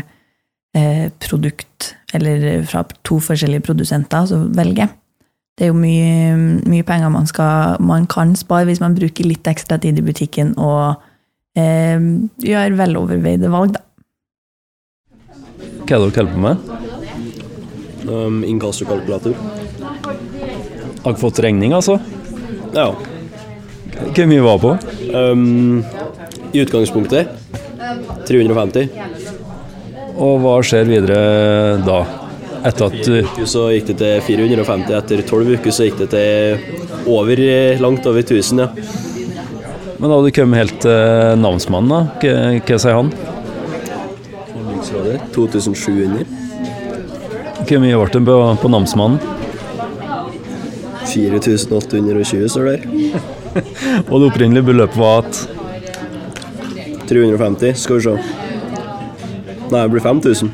eh, 0.77 1.07
produkt, 1.23 1.95
eller 2.17 2.65
fra 2.69 2.85
to 3.07 3.21
forskjellige 3.23 3.65
produsenter, 3.67 4.27
så 4.31 4.41
velge. 4.57 4.89
Det 5.55 5.69
er 5.69 5.71
jo 5.71 5.79
mye, 5.79 6.35
mye 6.67 6.83
penger 6.87 7.13
man, 7.15 7.29
skal, 7.31 7.77
man 7.79 8.09
kan 8.11 8.33
spare 8.35 8.67
hvis 8.67 8.81
man 8.83 8.97
bruker 8.97 9.29
litt 9.29 9.47
ekstra 9.47 9.79
tid 9.79 10.01
i 10.01 10.03
butikken 10.03 10.51
og 10.59 10.97
eh, 11.55 12.01
gjør 12.43 12.75
veloverveide 12.81 13.51
valg, 13.53 13.77
da. 13.77 13.85
Hva 15.85 15.99
er 15.99 16.03
det 16.03 16.15
dere 16.17 16.25
holder 16.25 16.33
på 16.33 16.43
med? 16.43 16.57
Um, 18.09 18.43
Inkassokalkulator. 18.49 19.37
Har 21.05 21.13
dere 21.13 21.21
fått 21.21 21.39
regning, 21.45 21.77
altså? 21.77 22.01
Ja. 22.75 22.91
Hvor 23.95 24.27
mye 24.27 24.43
var 24.43 24.59
på? 24.59 24.75
Um, 25.15 25.85
I 26.51 26.65
utgangspunktet 26.65 27.31
350. 28.27 28.91
Og 30.15 30.43
hva 30.43 30.59
skjer 30.67 30.91
videre 30.91 31.23
da? 31.87 32.03
Etter 32.65 32.87
at 32.89 32.95
du 33.05 33.19
Uker 33.21 33.49
Så 33.49 33.67
gikk 33.75 33.91
det 33.93 33.97
til 34.01 34.21
450. 34.25 34.95
Etter 34.97 35.23
12 35.29 35.59
uker 35.59 35.75
så 35.75 35.89
gikk 35.89 35.99
det 36.01 36.09
til 36.15 37.09
over, 37.13 37.37
eh, 37.41 37.81
langt 37.81 38.07
over 38.09 38.23
1000, 38.25 38.59
ja. 38.63 38.69
Men 39.99 40.09
da 40.09 40.17
hadde 40.17 40.31
du 40.31 40.37
kommet 40.37 40.59
helt 40.63 40.81
til 40.81 41.39
namsmannen, 41.41 41.91
da, 41.93 42.01
hva, 42.65 42.79
sier 42.81 42.97
han? 42.97 43.13
Forliksrådet 44.55 45.21
2700. 45.37 46.25
Hvor 47.65 47.79
mye 47.81 48.01
ble 48.01 48.09
det 48.13 48.25
på, 48.27 48.37
på 48.63 48.69
namsmannen? 48.73 49.21
4820 51.15 52.49
står 52.49 52.65
det 52.65 52.77
der. 52.81 52.85
Og 54.11 54.17
det 54.21 54.27
opprinnelige 54.33 54.69
beløpet 54.73 54.99
var 54.99 55.23
at 55.23 55.35
350. 57.09 57.77
Skal 57.77 58.01
vi 58.01 58.03
se. 58.09 58.17
Nei, 59.69 59.81
det 59.81 59.91
blir 59.93 60.05
5000. 60.05 60.51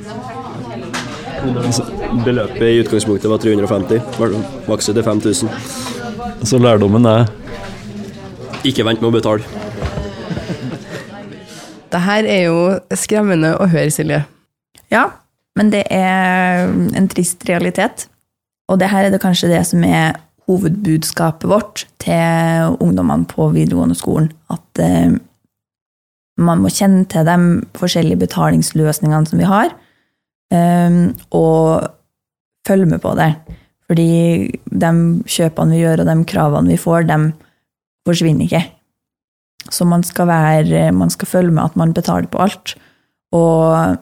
Beløpet 2.10 2.66
i 2.66 2.80
utgangspunktet 2.82 3.30
var 3.30 3.38
350. 3.38 4.00
Ble 4.18 4.40
Vokste 4.66 4.94
til 4.96 5.04
5000. 5.06 5.50
Så 6.44 6.58
lærdommen 6.58 7.06
er 7.06 7.28
Ikke 8.66 8.84
vent 8.84 9.00
med 9.00 9.08
å 9.08 9.14
betale. 9.14 9.46
Det 11.90 12.00
her 12.04 12.26
er 12.28 12.42
jo 12.44 12.58
skremmende 12.98 13.54
å 13.58 13.66
høre, 13.70 13.90
Silje. 13.90 14.20
Ja, 14.92 15.06
men 15.58 15.70
det 15.72 15.84
er 15.90 16.68
en 16.68 17.08
trist 17.10 17.46
realitet. 17.48 18.04
Og 18.70 18.78
det 18.78 18.90
her 18.92 19.06
er 19.06 19.14
det 19.14 19.22
kanskje 19.22 19.50
det 19.50 19.62
som 19.66 19.82
er 19.86 20.18
hovedbudskapet 20.50 21.48
vårt 21.50 21.86
til 22.02 22.76
ungdommene 22.82 23.26
på 23.30 23.48
videregående 23.54 23.96
skolen. 23.98 24.30
At 24.50 24.82
eh, 24.82 25.16
man 26.38 26.62
må 26.62 26.70
kjenne 26.74 27.06
til 27.10 27.26
de 27.26 27.38
forskjellige 27.78 28.22
betalingsløsningene 28.26 29.30
som 29.30 29.40
vi 29.40 29.48
har, 29.50 29.74
eh, 30.54 31.00
og 31.30 31.90
følge 32.66 32.88
med 32.90 33.02
på 33.02 33.14
det. 33.18 33.32
Fordi 33.90 34.10
de 34.70 34.90
kjøpene 35.26 35.74
vi 35.74 35.80
gjør, 35.82 36.02
og 36.02 36.10
de 36.10 36.28
kravene 36.30 36.70
vi 36.70 36.78
får, 36.78 37.08
de 37.08 37.18
forsvinner 38.06 38.46
ikke. 38.46 38.62
Så 39.70 39.86
man 39.86 40.02
skal, 40.06 40.30
være, 40.30 40.90
man 40.96 41.10
skal 41.12 41.28
følge 41.28 41.54
med 41.54 41.64
at 41.64 41.76
man 41.78 41.94
betaler 41.94 42.30
på 42.30 42.40
alt. 42.42 42.74
Og 43.36 43.98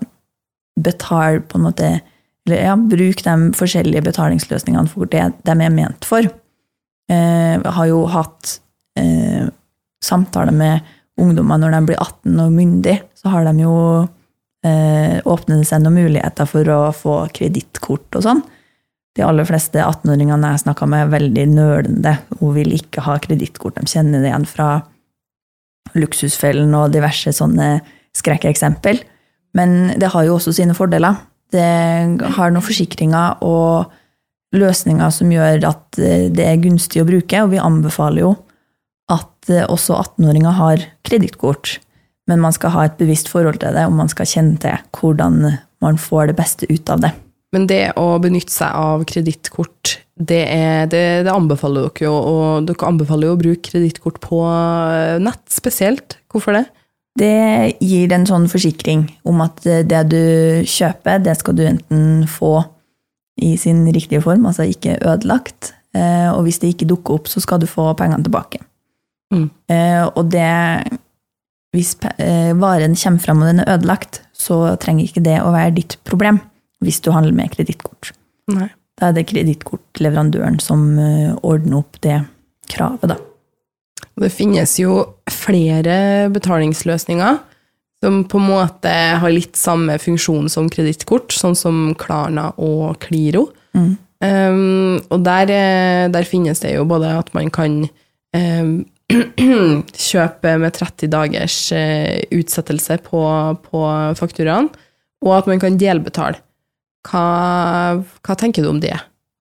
betal 0.79 1.43
på 1.45 1.59
en 1.59 1.67
måte 1.67 1.89
Eller 2.47 2.63
ja, 2.65 2.77
bruk 2.81 3.21
de 3.27 3.33
forskjellige 3.59 4.07
betalingsløsningene 4.07 4.89
for 4.89 5.11
det 5.13 5.27
de 5.45 5.53
er 5.53 5.73
ment 5.75 6.07
for. 6.09 6.25
Eh, 6.25 7.57
jeg 7.59 7.73
har 7.77 7.89
jo 7.91 8.07
hatt 8.09 8.55
eh, 8.97 9.51
samtaler 10.01 10.57
med 10.57 10.87
ungdommer 11.21 11.61
når 11.61 11.75
de 11.75 11.81
blir 11.91 12.01
18 12.01 12.41
og 12.41 12.55
myndig, 12.55 12.95
så 13.13 13.35
har 13.35 13.45
de 13.45 13.53
jo 13.67 13.75
eh, 14.67 15.19
det 15.23 15.59
seg 15.69 15.83
noen 15.83 15.99
muligheter 15.99 16.49
for 16.49 16.71
å 16.73 16.81
få 16.97 17.19
kredittkort 17.35 18.19
og 18.19 18.25
sånn. 18.27 18.43
de 19.19 19.25
aller 19.27 19.47
fleste 19.49 19.83
18-åringene 19.83 20.53
jeg 20.53 20.63
snakka 20.63 20.87
med, 20.87 21.01
er 21.03 21.15
veldig 21.17 21.47
nølende 21.51 22.13
og 22.39 22.55
vil 22.55 22.71
ikke 22.77 23.03
ha 23.03 23.17
kredittkort. 23.19 23.75
De 23.75 23.91
kjenner 23.91 24.23
det 24.23 24.31
igjen 24.31 24.47
fra 24.47 24.69
Luksusfellen 25.99 26.75
og 26.77 26.93
diverse 26.93 27.33
sånne 27.35 27.81
skrekkeksempel. 28.15 29.01
Men 29.59 29.95
det 29.99 30.13
har 30.13 30.27
jo 30.27 30.37
også 30.37 30.53
sine 30.55 30.77
fordeler. 30.77 31.17
Det 31.51 31.65
har 32.37 32.53
noen 32.53 32.65
forsikringer 32.65 33.43
og 33.43 33.91
løsninger 34.57 35.11
som 35.13 35.33
gjør 35.33 35.65
at 35.69 35.99
eh, 36.01 36.29
det 36.33 36.45
er 36.45 36.63
gunstig 36.63 37.03
å 37.03 37.09
bruke, 37.09 37.43
og 37.43 37.53
vi 37.53 37.61
anbefaler 37.61 38.25
jo 38.25 38.33
at 39.13 39.51
eh, 39.53 39.67
også 39.69 39.97
18-åringer 39.97 40.57
har 40.61 40.85
kredittkort. 41.09 41.79
Men 42.29 42.43
man 42.45 42.53
skal 42.53 42.75
ha 42.75 42.85
et 42.87 42.99
bevisst 43.01 43.31
forhold 43.33 43.61
til 43.63 43.73
det, 43.77 43.87
og 43.89 43.97
man 43.97 44.11
skal 44.13 44.29
kjenne 44.29 44.59
til 44.61 44.77
hvordan 44.99 45.41
man 45.85 45.99
får 46.01 46.31
det 46.31 46.37
beste 46.39 46.69
ut 46.69 46.91
av 46.93 47.01
det. 47.07 47.15
Men 47.55 47.65
det 47.71 47.83
å 47.97 48.11
benytte 48.21 48.53
seg 48.53 48.75
av 48.77 49.05
kredittkort, 49.09 49.95
det, 50.19 50.43
det, 50.93 51.05
det 51.25 51.33
anbefaler 51.33 51.87
dere 51.87 52.05
jo, 52.05 52.13
og 52.13 52.67
dere 52.69 52.91
anbefaler 52.91 53.31
jo 53.31 53.37
å 53.37 53.41
bruke 53.41 53.71
kredittkort 53.71 54.19
på 54.21 54.43
eh, 54.45 55.17
nett 55.23 55.45
spesielt. 55.53 56.19
Hvorfor 56.29 56.59
det? 56.59 56.67
Det 57.19 57.79
gir 57.83 58.13
en 58.15 58.27
sånn 58.29 58.47
forsikring 58.51 59.07
om 59.27 59.41
at 59.43 59.65
det 59.65 60.03
du 60.13 60.21
kjøper, 60.69 61.23
det 61.25 61.39
skal 61.41 61.57
du 61.59 61.65
enten 61.67 62.27
få 62.31 62.61
i 63.41 63.55
sin 63.59 63.87
riktige 63.95 64.21
form, 64.23 64.47
altså 64.51 64.67
ikke 64.69 64.99
ødelagt, 65.01 65.73
eh, 65.97 66.29
og 66.31 66.45
hvis 66.47 66.61
det 66.63 66.75
ikke 66.75 66.91
dukker 66.93 67.19
opp, 67.19 67.31
så 67.31 67.43
skal 67.43 67.63
du 67.63 67.69
få 67.71 67.89
pengene 67.99 68.27
tilbake. 68.27 68.61
Mm. 69.35 69.49
Eh, 69.71 70.05
Og 70.09 70.31
det 70.33 70.49
Hvis 71.79 71.95
eh, 72.19 72.51
varen 72.59 72.97
kommer 72.99 73.23
fram 73.23 73.43
og 73.45 73.53
den 73.53 73.63
er 73.63 73.77
ødelagt, 73.77 74.23
så 74.35 74.75
trenger 74.83 75.07
ikke 75.07 75.23
det 75.23 75.39
å 75.45 75.55
være 75.55 75.77
ditt 75.79 75.99
problem 76.09 76.41
hvis 76.83 77.01
du 77.03 77.13
handler 77.15 77.35
med 77.35 77.53
kredittkort. 77.55 78.13
Da 78.99 79.11
er 79.11 79.15
det 79.15 79.29
kredittkortleverandøren 79.31 80.59
som 80.63 80.91
eh, 80.99 81.35
ordner 81.47 81.81
opp 81.85 82.01
det 82.03 82.21
kravet, 82.71 83.15
da. 83.15 83.19
Det 84.19 84.33
finnes 84.35 84.73
jo 84.81 84.99
flere 85.31 86.27
betalingsløsninger 86.35 87.39
som 88.03 88.23
på 88.31 88.39
en 88.39 88.51
måte 88.51 88.91
har 89.23 89.33
litt 89.33 89.59
samme 89.59 89.97
funksjon 90.03 90.51
som 90.51 90.69
kredittkort, 90.71 91.35
sånn 91.35 91.57
som 91.59 91.81
Klarna 91.99 92.51
og 92.63 92.99
Kliro. 93.03 93.49
Mm. 93.75 93.95
Um, 94.19 94.99
og 95.15 95.23
der, 95.27 95.51
eh, 95.55 96.05
der 96.11 96.27
finnes 96.27 96.63
det 96.63 96.75
jo 96.75 96.87
både 96.91 97.13
at 97.21 97.31
man 97.37 97.51
kan 97.55 97.85
um, 98.35 98.73
kjøpe 99.09 100.57
med 100.61 100.75
30 100.77 101.11
dagers 101.13 101.57
eh, 101.73 102.25
utsettelse 102.35 102.99
på, 103.07 103.23
på 103.65 103.85
fakturaen, 104.19 104.69
og 105.25 105.33
at 105.39 105.49
man 105.51 105.63
kan 105.63 105.79
delbetale. 105.81 106.43
Hva, 107.09 108.03
hva 108.05 108.37
tenker 108.37 108.65
du 108.65 108.73
om 108.73 108.83
det? 108.83 108.97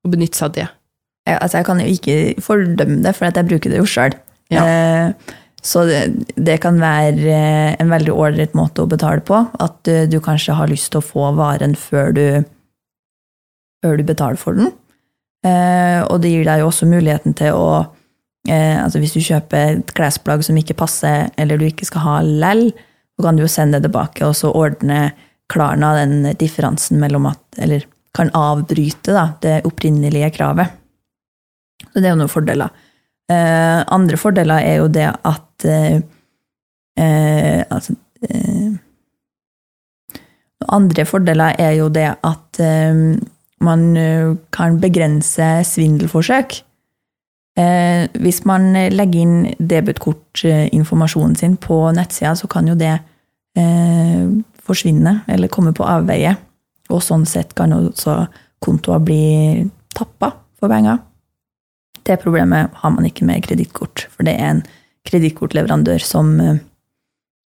Å 0.05 0.12
benytte 0.12 0.39
seg 0.39 0.50
av 0.50 0.55
det? 0.55 0.67
Jeg, 1.27 1.41
altså 1.41 1.59
jeg 1.59 1.67
kan 1.67 1.81
jo 1.83 1.89
ikke 1.97 2.45
fordømme 2.45 3.01
det, 3.03 3.13
for 3.17 3.27
jeg 3.27 3.50
bruker 3.50 3.74
det 3.74 3.81
jo 3.81 3.89
sjøl. 3.91 4.15
Ja. 4.53 4.63
Eh, 4.63 5.36
så 5.67 5.83
det, 5.89 6.01
det 6.39 6.59
kan 6.63 6.79
være 6.79 7.33
eh, 7.33 7.75
en 7.81 7.91
veldig 7.91 8.13
ålreit 8.13 8.55
måte 8.55 8.86
å 8.86 8.89
betale 8.89 9.24
på. 9.27 9.41
At 9.59 9.81
du, 9.88 10.05
du 10.07 10.19
kanskje 10.24 10.55
har 10.55 10.71
lyst 10.71 10.93
til 10.93 11.01
å 11.01 11.07
få 11.07 11.31
varen 11.36 11.75
før 11.75 12.13
du, 12.15 12.25
før 13.83 14.00
du 14.00 14.05
betaler 14.07 14.39
for 14.39 14.55
den. 14.55 14.71
Eh, 15.45 16.00
og 16.07 16.21
det 16.24 16.31
gir 16.31 16.47
deg 16.47 16.63
jo 16.63 16.69
også 16.71 16.88
muligheten 16.89 17.36
til 17.38 17.57
å 17.57 17.67
eh, 18.48 18.84
altså 18.84 19.00
Hvis 19.00 19.13
du 19.13 19.22
kjøper 19.22 19.77
et 19.77 19.94
klesplagg 19.98 20.44
som 20.46 20.58
ikke 20.60 20.77
passer, 20.77 21.30
eller 21.38 21.60
du 21.60 21.68
ikke 21.68 21.88
skal 21.88 22.04
ha 22.06 22.18
lell, 22.25 22.70
så 23.18 23.25
kan 23.25 23.38
du 23.38 23.44
jo 23.44 23.51
sende 23.51 23.80
det 23.80 23.89
tilbake, 23.89 24.25
og 24.27 24.36
så 24.38 24.54
ordne 24.56 25.12
Klarna 25.48 25.94
den 25.96 26.25
differansen 26.36 27.00
mellom 27.00 27.30
at 27.30 27.62
Eller 27.63 27.86
kan 28.18 28.32
avbryte 28.36 29.13
da, 29.13 29.30
det 29.42 29.62
opprinnelige 29.70 30.32
kravet. 30.36 30.74
Så 31.86 32.01
det 32.01 32.10
er 32.10 32.16
jo 32.16 32.20
noen 32.20 32.32
fordeler. 32.32 32.74
Eh, 33.30 33.80
andre 33.94 34.18
fordeler 34.18 34.66
er 34.66 34.80
jo 34.80 34.88
det 34.89 35.08
at 35.12 35.66
eh, 35.68 35.98
eh, 36.98 37.60
Altså 37.68 37.94
eh, 38.24 38.77
Andre 40.74 41.06
fordeler 41.06 41.60
er 41.60 41.75
jo 41.77 41.89
det 41.94 42.08
at 42.25 42.60
eh, 42.63 43.01
man 43.62 43.84
kan 44.54 44.80
begrense 44.82 45.46
svindelforsøk. 45.66 46.60
Eh, 47.58 48.06
hvis 48.22 48.44
man 48.46 48.70
legger 48.74 49.24
inn 49.24 49.38
debutkortinformasjonen 49.58 51.36
sin 51.40 51.56
på 51.58 51.80
nettsida, 51.98 52.36
så 52.38 52.50
kan 52.52 52.70
jo 52.70 52.76
det 52.78 52.94
eh, 53.58 54.28
forsvinne 54.68 55.22
eller 55.28 55.52
komme 55.52 55.74
på 55.74 55.88
avveie. 55.88 56.36
Og 56.94 57.02
sånn 57.04 57.26
sett 57.28 57.56
kan 57.58 57.74
også 57.76 58.20
kontoer 58.64 59.02
bli 59.04 59.68
tappa 59.98 60.32
for 60.60 60.72
penger. 60.72 61.02
Det 62.08 62.20
problemet 62.22 62.76
har 62.82 62.94
man 62.94 63.08
ikke 63.08 63.26
med 63.28 63.44
kredittkort, 63.44 64.06
for 64.14 64.28
det 64.28 64.38
er 64.38 64.52
en 64.54 64.66
kredittkortleverandør 65.08 66.04
som 66.04 66.36
eh, 66.44 66.60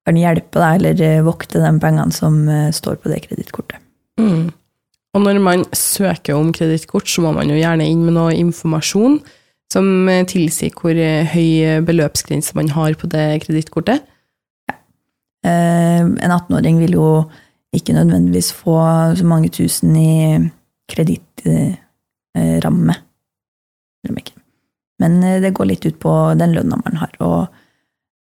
kan 0.06 0.18
hjelpe 0.18 0.60
deg 0.60 0.80
eller 0.80 1.04
eh, 1.06 1.22
vokte 1.24 1.62
de 1.62 1.70
pengene 1.80 2.14
som 2.14 2.42
eh, 2.48 2.72
står 2.74 2.98
på 3.00 3.12
det 3.12 3.22
kredittkortet. 3.28 3.80
Mm. 4.20 4.50
Og 5.12 5.24
når 5.24 5.40
man 5.44 5.64
søker 5.76 6.36
om 6.36 6.52
kredittkort, 6.56 7.08
så 7.08 7.24
må 7.24 7.34
man 7.36 7.50
jo 7.52 7.58
gjerne 7.58 7.86
inn 7.88 8.04
med 8.06 8.16
noe 8.16 8.36
informasjon 8.36 9.20
som 9.72 10.08
eh, 10.10 10.24
tilsier 10.28 10.72
hvor 10.76 10.94
eh, 10.98 11.28
høy 11.32 11.80
beløpsgrense 11.86 12.56
man 12.58 12.68
har 12.76 12.92
på 13.00 13.06
det 13.12 13.26
kredittkortet. 13.46 13.98
Eh, 15.42 16.02
En 16.02 16.30
18-åring 16.30 16.76
vil 16.82 16.94
jo 16.98 17.08
ikke 17.72 17.94
nødvendigvis 17.96 18.52
få 18.52 18.76
så 19.16 19.24
mange 19.26 19.48
tusen 19.54 19.96
i 19.96 20.50
kredittramme. 20.92 22.94
Men 25.02 25.18
eh, 25.24 25.40
det 25.42 25.54
går 25.56 25.70
litt 25.72 25.86
ut 25.88 25.98
på 26.02 26.12
den 26.38 26.54
lønna 26.56 26.78
man 26.84 27.00
har. 27.00 27.16
Og 27.24 27.40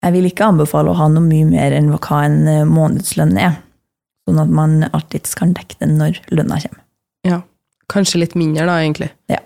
jeg 0.01 0.15
vil 0.15 0.29
ikke 0.31 0.47
anbefale 0.49 0.93
å 0.93 0.97
ha 0.97 1.09
noe 1.11 1.25
mye 1.25 1.47
mer 1.49 1.75
enn 1.77 1.91
hva 1.93 2.23
en 2.25 2.41
eh, 2.47 2.69
månedslønn 2.69 3.35
er. 3.37 3.59
Sånn 4.25 4.41
at 4.41 4.53
man 4.53 4.79
alltids 4.91 5.35
kan 5.37 5.53
dekke 5.57 5.81
den 5.81 5.97
når 5.99 6.21
lønna 6.31 6.61
kommer. 6.63 6.83
Ja, 7.27 7.41
kanskje 7.91 8.23
litt 8.23 8.37
mindre 8.39 8.65
da, 8.69 8.79
egentlig. 8.81 9.11
Ja. 9.29 9.41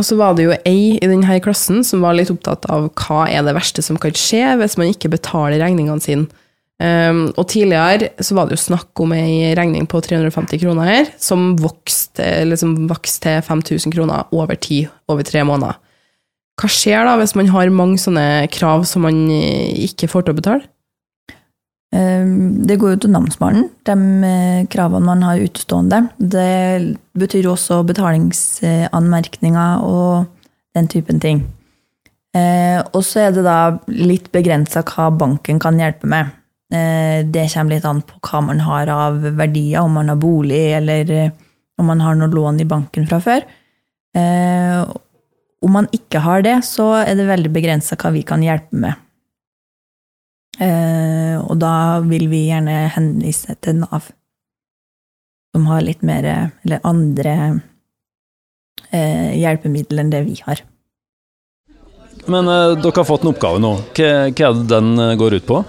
Og 0.00 0.06
så 0.06 0.16
var 0.16 0.32
det 0.32 0.46
jo 0.46 0.54
ei 0.64 0.96
i 0.96 1.08
denne 1.08 1.40
klassen 1.44 1.82
som 1.84 2.00
var 2.00 2.16
litt 2.16 2.30
opptatt 2.32 2.64
av 2.72 2.88
hva 2.96 3.26
er 3.28 3.44
det 3.44 3.52
verste 3.52 3.84
som 3.84 3.98
kan 4.00 4.14
skje 4.16 4.56
hvis 4.56 4.78
man 4.80 4.88
ikke 4.94 5.12
betaler 5.12 5.60
regningene 5.60 6.00
sine. 6.00 6.30
Um, 6.80 7.26
og 7.36 7.44
tidligere 7.52 8.08
så 8.24 8.32
var 8.32 8.48
det 8.48 8.56
jo 8.56 8.62
snakk 8.62 9.02
om 9.04 9.12
ei 9.12 9.50
regning 9.52 9.84
på 9.84 10.00
350 10.00 10.62
kroner 10.62 10.88
her, 10.88 11.10
som 11.20 11.50
vokste, 11.60 12.24
liksom 12.48 12.72
som 12.78 12.88
vokste 12.88 13.26
til 13.26 13.42
5000 13.44 13.92
kroner 13.92 14.32
over 14.32 14.56
tid, 14.56 14.88
over 15.12 15.26
tre 15.28 15.44
måneder. 15.44 15.76
Hva 16.60 16.70
skjer 16.72 17.04
da 17.04 17.18
hvis 17.20 17.36
man 17.36 17.52
har 17.52 17.72
mange 17.72 18.00
sånne 18.00 18.48
krav 18.52 18.86
som 18.88 19.04
man 19.04 19.26
eh, 19.32 19.76
ikke 19.84 20.08
får 20.08 20.24
til 20.24 20.32
å 20.32 20.40
betale? 20.40 20.64
Eh, 21.92 22.24
Det 22.66 22.78
går 22.78 22.90
jo 22.94 22.98
til 23.04 23.10
namsmannen, 23.10 23.68
de 23.84 23.94
eh, 24.26 24.66
kravene 24.70 25.04
man 25.04 25.22
har 25.26 25.38
utestående. 25.42 26.08
Det 26.18 26.96
betyr 27.18 27.48
også 27.50 27.80
betalingsanmerkninger 27.86 29.82
og 29.82 30.26
den 30.74 30.88
typen 30.88 31.20
ting. 31.20 31.44
Eh, 32.34 32.78
Og 32.94 33.02
så 33.02 33.26
er 33.26 33.32
det 33.34 33.44
da 33.44 33.78
litt 33.88 34.30
begrensa 34.32 34.82
hva 34.86 35.10
banken 35.10 35.58
kan 35.58 35.78
hjelpe 35.78 36.06
med. 36.06 36.30
Eh, 36.72 37.24
Det 37.26 37.50
kommer 37.52 37.74
litt 37.74 37.84
an 37.84 38.02
på 38.02 38.20
hva 38.22 38.40
man 38.46 38.60
har 38.60 38.86
av 38.88 39.20
verdier, 39.36 39.82
om 39.82 39.92
man 39.92 40.08
har 40.08 40.16
bolig 40.16 40.72
eller 40.76 41.32
om 41.78 41.86
man 41.86 42.00
har 42.00 42.14
noe 42.14 42.28
lån 42.28 42.60
i 42.60 42.64
banken 42.64 43.06
fra 43.08 43.18
før. 43.18 43.42
Om 45.62 45.72
man 45.72 45.86
ikke 45.92 46.20
har 46.20 46.42
det, 46.42 46.64
så 46.64 47.04
er 47.06 47.14
det 47.14 47.26
veldig 47.28 47.52
begrensa 47.52 47.96
hva 47.96 48.10
vi 48.12 48.22
kan 48.22 48.40
hjelpe 48.42 48.72
med. 48.72 48.94
Eh, 50.60 51.36
og 51.40 51.56
da 51.60 52.00
vil 52.04 52.26
vi 52.28 52.46
gjerne 52.50 52.90
henvise 52.92 53.56
til 53.64 53.80
Nav, 53.80 54.10
som 55.54 55.66
har 55.70 55.84
litt 55.86 56.04
mer, 56.06 56.28
eller 56.66 56.84
andre 56.86 57.34
eh, 58.92 59.32
hjelpemidler 59.40 60.04
enn 60.04 60.12
det 60.12 60.24
vi 60.28 60.36
har. 60.44 60.60
Men 62.28 62.50
eh, 62.52 62.76
dere 62.76 62.96
har 63.00 63.08
fått 63.08 63.24
en 63.24 63.32
oppgave 63.32 63.62
nå. 63.62 63.74
Hva, 63.96 64.10
hva 64.28 64.50
er 64.50 64.58
det 64.60 64.68
den 64.74 65.20
går 65.20 65.40
ut 65.40 65.48
på? 65.48 65.62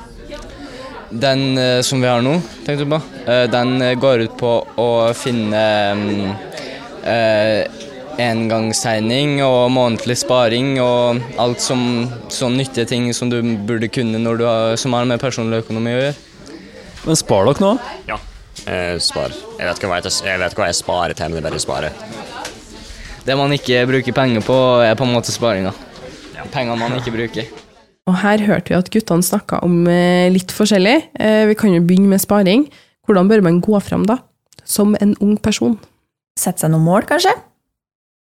Den 1.11 1.57
eh, 1.57 1.81
som 1.87 2.03
vi 2.03 2.07
har 2.07 2.23
nå, 2.23 2.37
tenkte 2.65 2.85
du 2.85 2.91
på, 2.91 3.01
eh, 3.27 3.45
den 3.51 3.79
går 3.99 4.27
ut 4.27 4.35
på 4.39 4.51
å 4.79 4.89
finne 5.17 5.63
mm, 5.99 6.29
eh, 7.03 7.80
engangstegning 8.19 9.37
og 9.45 9.69
månedlig 9.71 10.17
sparing 10.21 10.73
og 10.83 11.21
alt 11.41 11.61
som 11.63 12.09
sånn 12.33 12.57
nyttige 12.59 12.87
ting 12.89 13.07
som 13.15 13.31
du 13.31 13.39
burde 13.67 13.89
kunne 13.91 14.19
når 14.21 14.41
du 14.41 14.45
har, 14.47 14.75
som 14.81 14.93
har 14.97 15.07
med 15.09 15.21
personlig 15.21 15.61
økonomi 15.63 15.93
å 15.95 16.01
gjøre. 16.01 16.17
Men 17.05 17.17
spar 17.17 17.47
dere 17.49 17.63
nå? 17.63 17.71
Ja. 18.09 18.19
Eh, 18.67 18.97
spar. 19.01 19.33
Jeg 19.57 19.65
vet, 19.65 19.79
ikke 19.79 19.89
hva 19.89 20.01
jeg, 20.01 20.11
jeg 20.27 20.41
vet 20.41 20.53
ikke 20.53 20.63
hva 20.63 20.69
jeg 20.69 20.79
sparer 20.81 21.17
til, 21.17 21.31
men 21.31 21.39
det 21.39 21.41
er 21.41 21.49
bare 21.49 21.63
sparer. 21.63 21.95
Det 23.25 23.37
man 23.37 23.53
ikke 23.53 23.83
bruker 23.89 24.17
penger 24.17 24.45
på, 24.45 24.57
er 24.85 24.97
på 24.97 25.05
en 25.07 25.13
måte 25.15 25.33
sparinga. 25.33 25.73
Penger 26.51 26.77
man 26.77 26.97
ikke 26.97 27.13
bruker. 27.13 27.49
Og 28.09 28.17
her 28.23 28.41
hørte 28.47 28.73
vi 28.73 28.77
at 28.79 28.89
guttene 28.93 29.23
snakka 29.25 29.59
om 29.65 29.85
eh, 29.89 30.27
litt 30.33 30.51
forskjellig. 30.53 30.97
Eh, 31.21 31.45
Vi 31.51 31.55
kan 31.57 31.73
jo 31.73 31.83
begynne 31.85 32.09
med 32.09 32.21
sparing. 32.23 32.65
Hvordan 33.07 33.29
bør 33.29 33.43
man 33.45 33.61
gå 33.61 33.77
fram 33.81 34.05
da, 34.09 34.17
som 34.65 34.95
en 34.99 35.15
ung 35.21 35.37
person? 35.37 35.77
Sette 36.37 36.63
seg 36.65 36.73
noen 36.73 36.85
mål, 36.85 37.05
kanskje? 37.09 37.33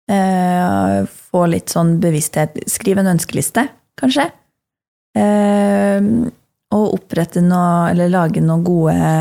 Eh, 0.10 1.06
få 1.06 1.46
litt 1.51 1.70
sånn 1.70 1.98
bevissthet. 2.01 2.58
Skriv 2.70 2.98
en 3.01 3.12
ønskeliste, 3.12 3.68
kanskje. 4.00 4.25
Eh, 5.18 6.00
og 6.70 6.96
opprette 6.96 7.44
noe, 7.46 7.89
eller 7.92 8.12
lage 8.13 8.42
noen 8.42 8.66
gode, 8.66 9.13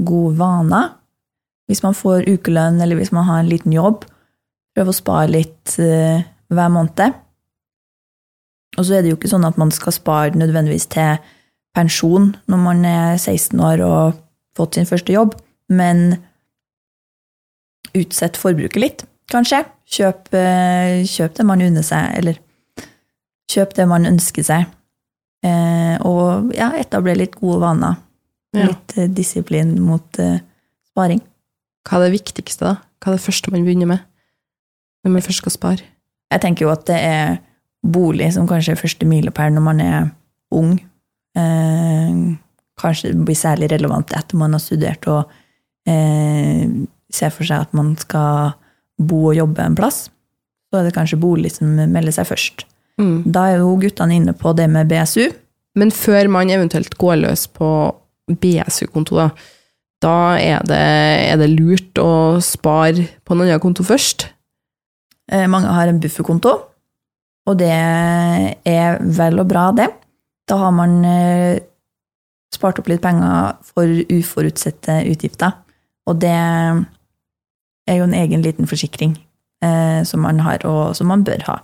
gode 0.00 0.36
vaner. 0.40 0.92
Hvis 1.70 1.84
man 1.84 1.96
får 1.96 2.28
ukelønn, 2.28 2.80
eller 2.82 2.98
hvis 2.98 3.12
man 3.14 3.28
har 3.28 3.40
en 3.40 3.50
liten 3.50 3.72
jobb, 3.72 4.04
prøv 4.76 4.90
å 4.90 4.96
spare 4.96 5.30
litt 5.30 5.76
eh, 5.80 6.24
hver 6.50 6.72
måned. 6.72 7.20
Og 8.78 8.86
så 8.86 8.96
er 8.96 9.04
det 9.04 9.12
jo 9.12 9.18
ikke 9.18 9.30
sånn 9.30 9.46
at 9.48 9.58
man 9.60 9.72
skal 9.74 9.94
spare 9.94 10.38
nødvendigvis 10.38 10.88
til 10.92 11.20
pensjon 11.76 12.32
når 12.50 12.60
man 12.60 12.82
er 12.86 13.14
16 13.18 13.60
år 13.62 13.82
og 13.86 14.18
fått 14.58 14.76
sin 14.76 14.88
første 14.88 15.14
jobb, 15.14 15.36
men 15.70 16.18
utsett 17.96 18.38
forbruket 18.38 18.82
litt, 18.82 19.04
kanskje. 19.32 19.62
Kjøp, 19.90 20.28
eh, 20.36 21.00
kjøp 21.08 21.38
det 21.38 21.46
man 21.46 21.62
unner 21.64 21.86
seg, 21.86 22.12
eller 22.20 22.38
kjøp 23.50 23.74
det 23.78 23.86
man 23.90 24.06
ønsker 24.06 24.46
seg. 24.46 24.68
Eh, 25.46 25.96
og 26.06 26.52
ja, 26.54 26.70
etablere 26.78 27.22
litt 27.22 27.38
gode 27.40 27.62
vaner. 27.64 27.98
Ja. 28.56 28.68
Litt 28.70 28.96
eh, 28.98 29.10
disiplin 29.10 29.76
mot 29.82 30.20
eh, 30.22 30.40
sparing. 30.92 31.22
Hva 31.86 31.98
er 31.98 32.08
det 32.08 32.18
viktigste, 32.18 32.66
da? 32.66 32.76
Hva 33.00 33.12
er 33.12 33.18
det 33.18 33.24
første 33.24 33.52
man 33.54 33.64
begynner 33.64 33.88
med 33.94 34.06
når 35.00 35.14
man 35.14 35.24
først 35.24 35.40
skal 35.40 35.54
spare? 35.54 35.86
Jeg 36.30 36.42
tenker 36.44 36.66
jo 36.66 36.72
at 36.74 36.84
det 36.90 36.98
er 37.00 37.38
bolig 37.80 38.28
som 38.34 38.48
kanskje 38.48 38.74
er 38.74 38.82
første 38.82 39.08
milepæl 39.08 39.54
når 39.54 39.64
man 39.64 39.80
er 39.80 40.10
ung. 40.54 40.74
Eh, 41.38 42.18
kanskje 42.80 43.14
det 43.14 43.24
blir 43.24 43.38
særlig 43.38 43.70
relevant 43.72 44.12
etter 44.16 44.38
man 44.40 44.54
har 44.56 44.62
studert 44.62 45.08
og 45.10 45.30
eh, 45.88 46.68
ser 47.10 47.32
for 47.34 47.48
seg 47.48 47.64
at 47.64 47.76
man 47.76 47.94
skal 48.00 48.52
bo 49.00 49.30
og 49.30 49.38
jobbe 49.38 49.64
en 49.64 49.78
plass. 49.78 50.08
Så 50.70 50.78
er 50.78 50.86
det 50.86 50.96
kanskje 50.96 51.20
bolig 51.20 51.54
som 51.56 51.72
melder 51.78 52.14
seg 52.14 52.28
først. 52.28 52.66
Mm. 53.00 53.22
Da 53.32 53.48
er 53.48 53.62
jo 53.62 53.78
guttene 53.80 54.18
inne 54.18 54.34
på 54.36 54.52
det 54.56 54.68
med 54.70 54.90
BSU. 54.90 55.30
Men 55.78 55.92
før 55.94 56.28
man 56.32 56.50
eventuelt 56.50 56.96
går 56.98 57.22
løs 57.22 57.46
på 57.54 57.68
BSU-konto, 58.30 59.16
da, 59.18 59.28
da 60.02 60.16
er 60.38 60.66
det, 60.66 60.82
er 61.30 61.40
det 61.40 61.50
lurt 61.52 62.00
å 62.02 62.12
spare 62.44 63.06
på 63.24 63.34
en 63.34 63.44
annen 63.46 63.62
konto 63.62 63.86
først? 63.86 64.28
Eh, 65.30 65.46
mange 65.50 65.70
har 65.70 65.90
en 65.90 66.00
bufferkonto, 66.02 66.56
og 67.46 67.58
det 67.58 67.70
er 67.70 68.98
vel 69.00 69.42
og 69.42 69.50
bra, 69.50 69.68
det. 69.74 69.88
Da 70.50 70.58
har 70.58 70.74
man 70.74 70.96
eh, 71.06 71.60
spart 72.54 72.80
opp 72.82 72.90
litt 72.90 73.02
penger 73.02 73.60
for 73.70 73.86
uforutsette 74.10 75.00
utgifter. 75.10 75.54
Og 76.10 76.18
det 76.18 76.34
er 77.88 78.00
jo 78.00 78.08
en 78.08 78.16
egen 78.16 78.42
liten 78.44 78.68
forsikring 78.70 79.16
eh, 79.64 80.02
som 80.04 80.20
man 80.24 80.40
har, 80.44 80.64
og 80.68 80.96
som 80.96 81.10
man 81.10 81.24
bør 81.26 81.44
ha. 81.48 81.56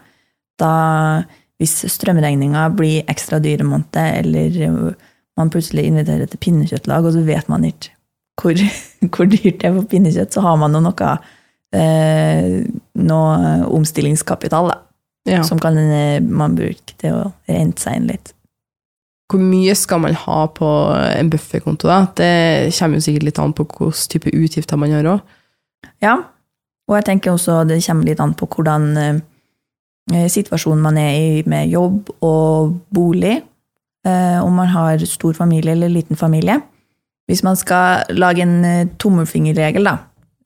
Da, 0.61 0.71
hvis 1.61 1.85
strømregninga 1.93 2.69
blir 2.77 3.05
ekstra 3.11 3.41
dyr 3.43 3.61
en 3.65 3.71
måned, 3.73 3.97
eller 3.97 4.95
man 5.37 5.53
plutselig 5.53 5.87
inviterer 5.89 6.29
til 6.31 6.41
pinnekjøttlag, 6.41 7.05
og 7.05 7.13
så 7.17 7.25
vet 7.27 7.49
man 7.53 7.65
ikke 7.69 7.93
hvor, 8.41 8.59
hvor 9.15 9.29
dyrt 9.33 9.61
det 9.63 9.69
er 9.69 9.77
for 9.77 9.89
pinnekjøtt, 9.91 10.37
så 10.37 10.45
har 10.45 10.57
man 10.61 10.77
jo 10.77 10.83
noe, 10.85 11.13
eh, 11.77 12.57
noe 13.01 13.53
omstillingskapital 13.79 14.73
da, 14.73 14.81
Ja. 15.27 15.43
som 15.43 15.59
kan 15.59 15.77
eh, 15.79 16.21
man 16.23 16.55
bruke 16.55 16.95
til 17.01 17.17
å 17.17 17.33
rente 17.49 17.83
seg 17.83 17.97
inn 17.99 18.11
litt. 18.13 18.33
Hvor 19.27 19.41
mye 19.43 19.75
skal 19.75 19.99
man 20.05 20.15
ha 20.15 20.45
på 20.55 20.69
en 20.95 21.31
bufferkonto? 21.33 21.89
da? 21.91 22.05
Det 22.15 22.71
kommer 22.77 23.01
jo 23.01 23.07
sikkert 23.09 23.27
litt 23.27 23.41
an 23.43 23.57
på 23.57 23.65
hvilken 23.67 24.13
type 24.13 24.31
utgifter 24.31 24.79
man 24.79 24.95
har 24.95 25.09
òg. 25.17 25.25
Ja, 26.03 26.17
og 26.87 26.99
jeg 26.99 27.07
tenker 27.09 27.33
også 27.33 27.65
det 27.69 27.81
kommer 27.87 28.07
litt 28.07 28.21
an 28.23 28.35
på 28.39 28.49
hvordan 28.53 28.89
eh, 29.01 30.29
situasjonen 30.31 30.83
man 30.83 30.99
er 31.01 31.13
i 31.19 31.43
med 31.49 31.71
jobb 31.73 32.13
og 32.25 32.77
bolig. 32.95 33.41
Eh, 34.07 34.45
om 34.45 34.55
man 34.55 34.71
har 34.71 34.99
stor 34.99 35.33
familie 35.35 35.73
eller 35.73 35.89
liten 35.89 36.17
familie. 36.17 36.61
Hvis 37.27 37.43
man 37.43 37.57
skal 37.57 38.05
lage 38.15 38.45
en 38.45 38.65
eh, 38.65 38.89
tommelfingerregel, 38.99 39.85
da, 39.85 39.97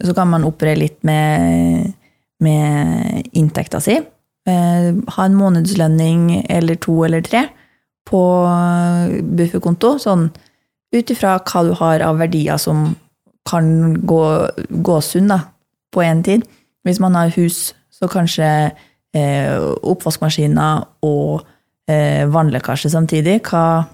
så 0.05 0.15
kan 0.17 0.31
man 0.33 0.47
operere 0.49 0.81
litt 0.81 1.03
med, 1.05 1.93
med 2.41 3.29
inntekta 3.37 3.83
si. 3.85 3.99
Eh, 4.49 4.89
ha 5.17 5.27
en 5.27 5.37
månedslønning 5.37 6.47
eller 6.49 6.81
to 6.81 7.03
eller 7.05 7.21
tre 7.27 7.45
på 8.09 8.21
bufferkonto, 9.37 9.99
sånn 10.01 10.31
ut 10.91 11.11
ifra 11.13 11.37
hva 11.45 11.61
du 11.63 11.75
har 11.79 12.03
av 12.03 12.17
verdier 12.19 12.59
som 12.59 12.95
kan 13.49 13.95
gå, 14.07 14.23
gå 14.71 15.01
sunn 15.05 15.31
da, 15.31 15.41
på 15.93 16.03
en 16.05 16.23
tid. 16.27 16.45
Hvis 16.87 17.01
man 17.03 17.17
har 17.19 17.33
hus, 17.37 17.71
så 17.91 18.09
kanskje 18.09 18.47
eh, 19.17 19.57
oppvaskmaskiner 19.61 20.85
og 21.07 21.43
eh, 21.91 22.25
vannlekkasje 22.31 22.93
samtidig. 22.93 23.41
Hva, 23.49 23.85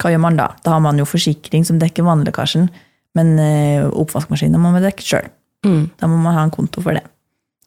hva 0.00 0.12
gjør 0.12 0.24
man 0.24 0.40
da? 0.40 0.50
Da 0.64 0.76
har 0.76 0.84
man 0.84 1.00
jo 1.00 1.08
forsikring 1.08 1.64
som 1.66 1.80
dekker 1.80 2.06
vannlekkasjen, 2.06 2.68
men 3.16 3.34
eh, 3.40 3.86
oppvaskmaskiner 3.86 4.60
må 4.60 4.74
man 4.74 4.84
dekke 4.84 5.06
sjøl. 5.06 5.30
Mm. 5.64 5.84
Da 6.00 6.10
må 6.10 6.18
man 6.20 6.36
ha 6.36 6.44
en 6.44 6.54
konto 6.54 6.84
for 6.84 6.96
det. 6.96 7.04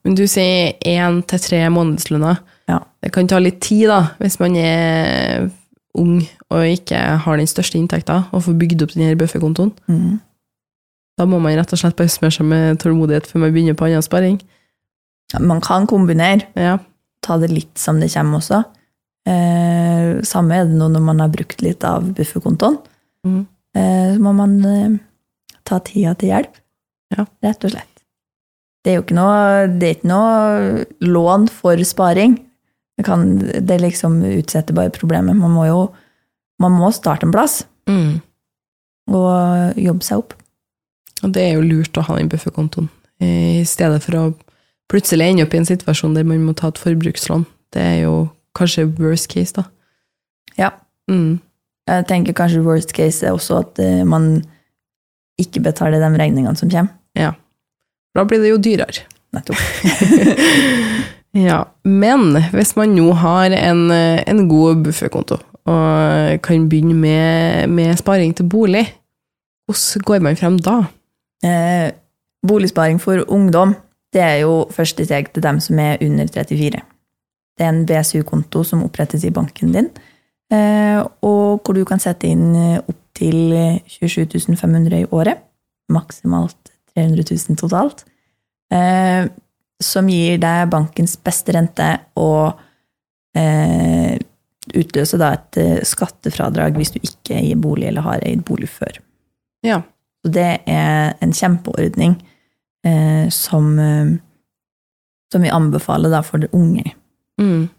Men 0.05 0.15
du 0.15 0.27
sier 0.29 0.77
én 0.87 1.21
til 1.27 1.41
tre 1.43 1.63
månedslønner. 1.73 2.37
Ja. 2.69 2.81
Det 3.03 3.11
kan 3.15 3.27
ta 3.27 3.39
litt 3.41 3.59
tid, 3.65 3.87
da, 3.89 4.13
hvis 4.21 4.37
man 4.39 4.55
er 4.59 5.47
ung 5.97 6.21
og 6.53 6.63
ikke 6.69 6.99
har 7.23 7.39
den 7.39 7.49
største 7.49 7.79
inntekta, 7.79 8.21
og 8.31 8.45
får 8.45 8.55
bygd 8.61 8.85
opp 8.85 8.93
den 8.93 9.07
her 9.07 9.17
bufferkontoen. 9.19 9.73
Da 11.17 11.25
må 11.25 11.39
man 11.41 11.55
rett 11.57 11.71
og 11.73 11.79
slett 11.81 11.97
bare 11.97 12.11
smøre 12.13 12.35
seg 12.35 12.45
med 12.45 12.79
tålmodighet 12.83 13.25
før 13.29 13.41
man 13.45 13.53
begynner 13.55 13.77
på 13.79 13.87
annen 13.87 14.05
sparing. 14.05 14.37
Ja, 15.33 15.39
Man 15.41 15.61
kan 15.65 15.87
kombinere. 15.89 16.45
Ja. 16.55 16.77
Ta 17.25 17.37
det 17.41 17.49
litt 17.51 17.77
som 17.81 17.99
det 17.99 18.11
kommer 18.13 18.37
også. 18.39 18.61
Eh, 19.27 20.21
samme 20.23 20.55
er 20.61 20.69
det 20.69 20.77
nå 20.77 20.87
når 20.93 21.03
man 21.03 21.19
har 21.23 21.31
brukt 21.33 21.61
litt 21.65 21.83
av 21.83 22.05
bufferkontoen. 22.15 22.77
Mm. 23.27 23.41
Eh, 23.75 24.13
så 24.13 24.21
må 24.23 24.31
man 24.37 24.53
eh, 24.65 24.97
ta 25.67 25.79
tida 25.83 26.13
til 26.15 26.31
hjelp. 26.31 26.59
Ja. 27.17 27.25
Rett 27.43 27.65
og 27.67 27.73
slett. 27.73 27.93
Det 28.85 28.93
er 28.93 28.99
jo 28.99 29.03
ikke 29.07 29.17
noe, 29.17 29.67
det 29.81 29.87
er 29.89 29.95
ikke 29.97 30.11
noe 30.13 30.85
lån 31.03 31.49
for 31.51 31.81
sparing. 31.83 32.37
Det, 32.97 33.03
kan, 33.09 33.25
det 33.41 33.81
liksom 33.83 34.21
utsetter 34.23 34.77
bare 34.77 34.93
problemet. 34.95 35.35
Man 35.35 35.51
må 35.57 35.65
jo 35.67 35.81
man 36.61 36.73
må 36.77 36.87
starte 36.95 37.27
en 37.27 37.33
plass 37.35 37.63
Mm. 37.87 38.17
og 39.15 39.77
jobbe 39.79 40.03
seg 40.03 40.19
opp. 40.23 40.33
Og 41.25 41.33
det 41.33 41.43
er 41.43 41.55
jo 41.57 41.65
lurt 41.65 41.97
å 41.97 42.05
ha 42.05 42.17
den 42.19 42.29
bufferkontoen, 42.31 42.89
i 43.23 43.63
stedet 43.65 44.03
for 44.05 44.17
å 44.19 44.25
plutselig 44.91 45.31
ende 45.31 45.47
opp 45.47 45.55
i 45.55 45.61
en 45.61 45.67
situasjon 45.67 46.13
der 46.13 46.27
man 46.27 46.43
må 46.45 46.53
ta 46.57 46.69
et 46.69 46.81
forbrukslån. 46.81 47.47
Det 47.73 47.81
er 47.81 47.97
jo 48.03 48.13
kanskje 48.57 48.85
worst 48.99 49.29
case, 49.31 49.55
da. 49.57 49.65
Ja. 50.57 50.69
Mm. 51.09 51.39
Jeg 51.87 52.07
tenker 52.09 52.35
kanskje 52.37 52.63
worst 52.65 52.93
case 52.95 53.25
er 53.25 53.35
også 53.35 53.61
at 53.63 53.81
eh, 53.81 54.05
man 54.07 54.43
ikke 55.41 55.63
betaler 55.65 56.01
de 56.01 56.09
regningene 56.13 56.57
som 56.59 56.69
kommer. 56.69 56.93
Ja. 57.17 57.33
Da 58.17 58.25
blir 58.27 58.41
det 58.43 58.53
jo 58.53 58.61
dyrere. 58.61 59.05
Nettopp. 59.35 59.59
Ja, 61.37 61.67
men 61.85 62.31
hvis 62.53 62.71
man 62.77 62.95
nå 62.97 63.11
har 63.19 63.53
en, 63.53 63.91
en 63.91 64.39
god 64.49 64.79
bufferkonto, 64.87 65.37
og 65.67 66.39
kan 66.41 66.69
begynne 66.71 66.95
med, 66.97 67.67
med 67.69 67.97
sparing 67.99 68.31
til 68.33 68.47
bolig, 68.49 68.85
hvordan 69.67 70.05
går 70.07 70.23
man 70.23 70.39
frem 70.39 70.57
da? 70.63 70.77
Eh, 71.45 71.91
boligsparing 72.47 73.01
for 73.01 73.23
ungdom, 73.27 73.75
det 74.13 74.23
er 74.23 74.37
jo 74.43 74.67
første 74.73 75.05
steg 75.05 75.31
til 75.33 75.43
dem 75.43 75.59
som 75.63 75.79
er 75.79 75.97
under 76.01 76.27
34. 76.27 76.81
Det 77.57 77.65
er 77.65 77.73
en 77.73 77.85
BSU-konto 77.89 78.63
som 78.65 78.85
opprettes 78.85 79.25
i 79.25 79.33
banken 79.33 79.73
din, 79.73 79.89
eh, 80.53 81.01
og 81.21 81.61
hvor 81.61 81.75
du 81.75 81.83
kan 81.85 81.99
sette 81.99 82.29
inn 82.29 82.53
opptil 82.87 83.81
27 83.87 84.55
500 84.55 85.01
i 85.01 85.09
året. 85.11 85.43
Maksimalt 85.89 86.73
300 86.95 87.23
000 87.49 87.59
totalt. 87.59 88.05
Eh, 88.73 89.27
som 89.79 90.09
gir 90.09 90.39
deg 90.41 90.71
bankens 90.71 91.15
beste 91.21 91.53
rente 91.55 91.87
og 92.19 92.57
eh, 93.37 94.17
utløser 94.73 95.21
da 95.21 95.33
et 95.37 95.59
eh, 95.61 95.83
skattefradrag 95.85 96.77
hvis 96.79 96.95
du 96.95 96.99
ikke 96.99 97.37
eier 97.37 97.59
bolig 97.61 97.87
eller 97.91 98.05
har 98.05 98.25
eid 98.25 98.43
bolig 98.47 98.69
før. 98.71 98.99
Ja. 99.65 99.81
Så 100.27 100.31
det 100.35 100.47
er 100.67 101.13
en 101.23 101.31
kjempeordning 101.31 102.17
eh, 102.83 103.29
som, 103.31 103.67
eh, 103.79 104.09
som 105.31 105.41
vi 105.45 105.51
anbefaler 105.53 106.11
da 106.11 106.19
for 106.25 106.43
unge. 106.51 106.83
Mm. 107.39 107.69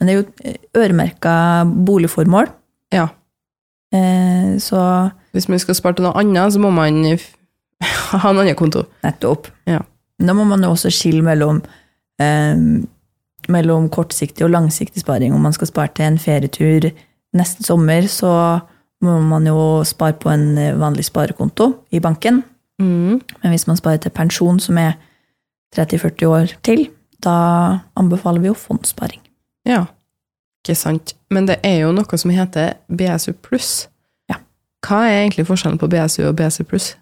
Men 0.00 0.08
det 0.08 0.14
er 0.14 0.18
jo 0.18 0.56
øremerka 0.80 1.34
boligformål, 1.86 2.48
Ja. 2.92 3.04
eh, 3.94 4.56
så 4.58 5.12
Hvis 5.32 5.48
man 5.48 5.58
skal 5.62 5.74
spare 5.78 5.94
til 5.94 6.02
noe 6.08 6.18
annet, 6.18 6.52
så 6.52 6.58
må 6.58 6.72
man 6.74 7.04
ha 8.10 8.30
en 8.30 8.38
annen 8.42 8.56
konto. 8.56 8.86
nettopp. 9.04 9.46
Ja. 9.66 9.78
Da 10.18 10.32
må 10.34 10.44
man 10.44 10.62
jo 10.62 10.70
også 10.72 10.90
skille 10.90 11.22
mellom, 11.22 11.62
eh, 12.18 12.56
mellom 13.48 13.88
kortsiktig 13.88 14.42
og 14.44 14.50
langsiktig 14.50 15.00
sparing. 15.04 15.32
Om 15.32 15.40
man 15.42 15.52
skal 15.52 15.66
spare 15.70 15.94
til 15.94 16.04
en 16.06 16.18
ferietur 16.18 16.90
neste 17.36 17.62
sommer, 17.62 18.02
så 18.10 18.60
må 19.04 19.18
man 19.24 19.46
jo 19.48 19.82
spare 19.88 20.16
på 20.20 20.30
en 20.32 20.58
eh, 20.58 20.76
vanlig 20.78 21.06
sparekonto 21.08 21.72
i 21.90 22.00
banken. 22.00 22.42
Mm. 22.80 23.20
Men 23.42 23.52
hvis 23.52 23.66
man 23.66 23.76
sparer 23.76 24.00
til 24.02 24.12
pensjon, 24.14 24.60
som 24.60 24.78
er 24.78 24.92
30-40 25.76 26.26
år 26.26 26.54
til, 26.66 26.88
da 27.24 27.36
anbefaler 27.96 28.40
vi 28.40 28.50
jo 28.50 28.56
fondssparing. 28.56 29.20
Ja, 29.68 29.84
ikke 30.64 30.76
sant. 30.76 31.14
Men 31.30 31.48
det 31.48 31.60
er 31.64 31.82
jo 31.84 31.92
noe 31.96 32.20
som 32.20 32.32
heter 32.34 32.74
BSU 32.88 33.32
pluss. 33.44 33.88
Ja. 34.30 34.40
Hva 34.84 35.04
er 35.08 35.22
egentlig 35.22 35.46
forskjellen 35.48 35.80
på 35.80 35.88
BSU 35.92 36.24
og 36.28 36.36
BSU 36.40 36.64
pluss? 36.68 36.94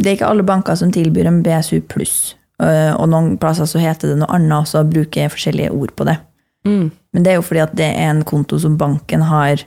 Det 0.00 0.06
er 0.06 0.16
ikke 0.16 0.30
alle 0.32 0.46
banker 0.46 0.78
som 0.78 0.92
tilbyr 0.92 1.28
en 1.28 1.42
BSU 1.44 1.80
pluss, 1.88 2.36
øh, 2.62 2.94
og 2.96 3.08
noen 3.12 3.34
plasser 3.40 3.68
så 3.68 3.80
heter 3.82 4.12
det 4.12 4.20
noe 4.22 4.32
annet, 4.32 4.62
og 4.62 4.68
så 4.68 4.84
bruker 4.86 5.26
jeg 5.26 5.32
forskjellige 5.34 5.72
ord 5.76 5.92
på 5.96 6.06
det. 6.08 6.16
Mm. 6.64 6.90
Men 7.12 7.24
det 7.24 7.32
er 7.32 7.40
jo 7.40 7.44
fordi 7.44 7.62
at 7.64 7.74
det 7.76 7.88
er 7.88 8.08
en 8.12 8.24
konto 8.24 8.58
som 8.60 8.78
banken 8.80 9.26
har 9.28 9.64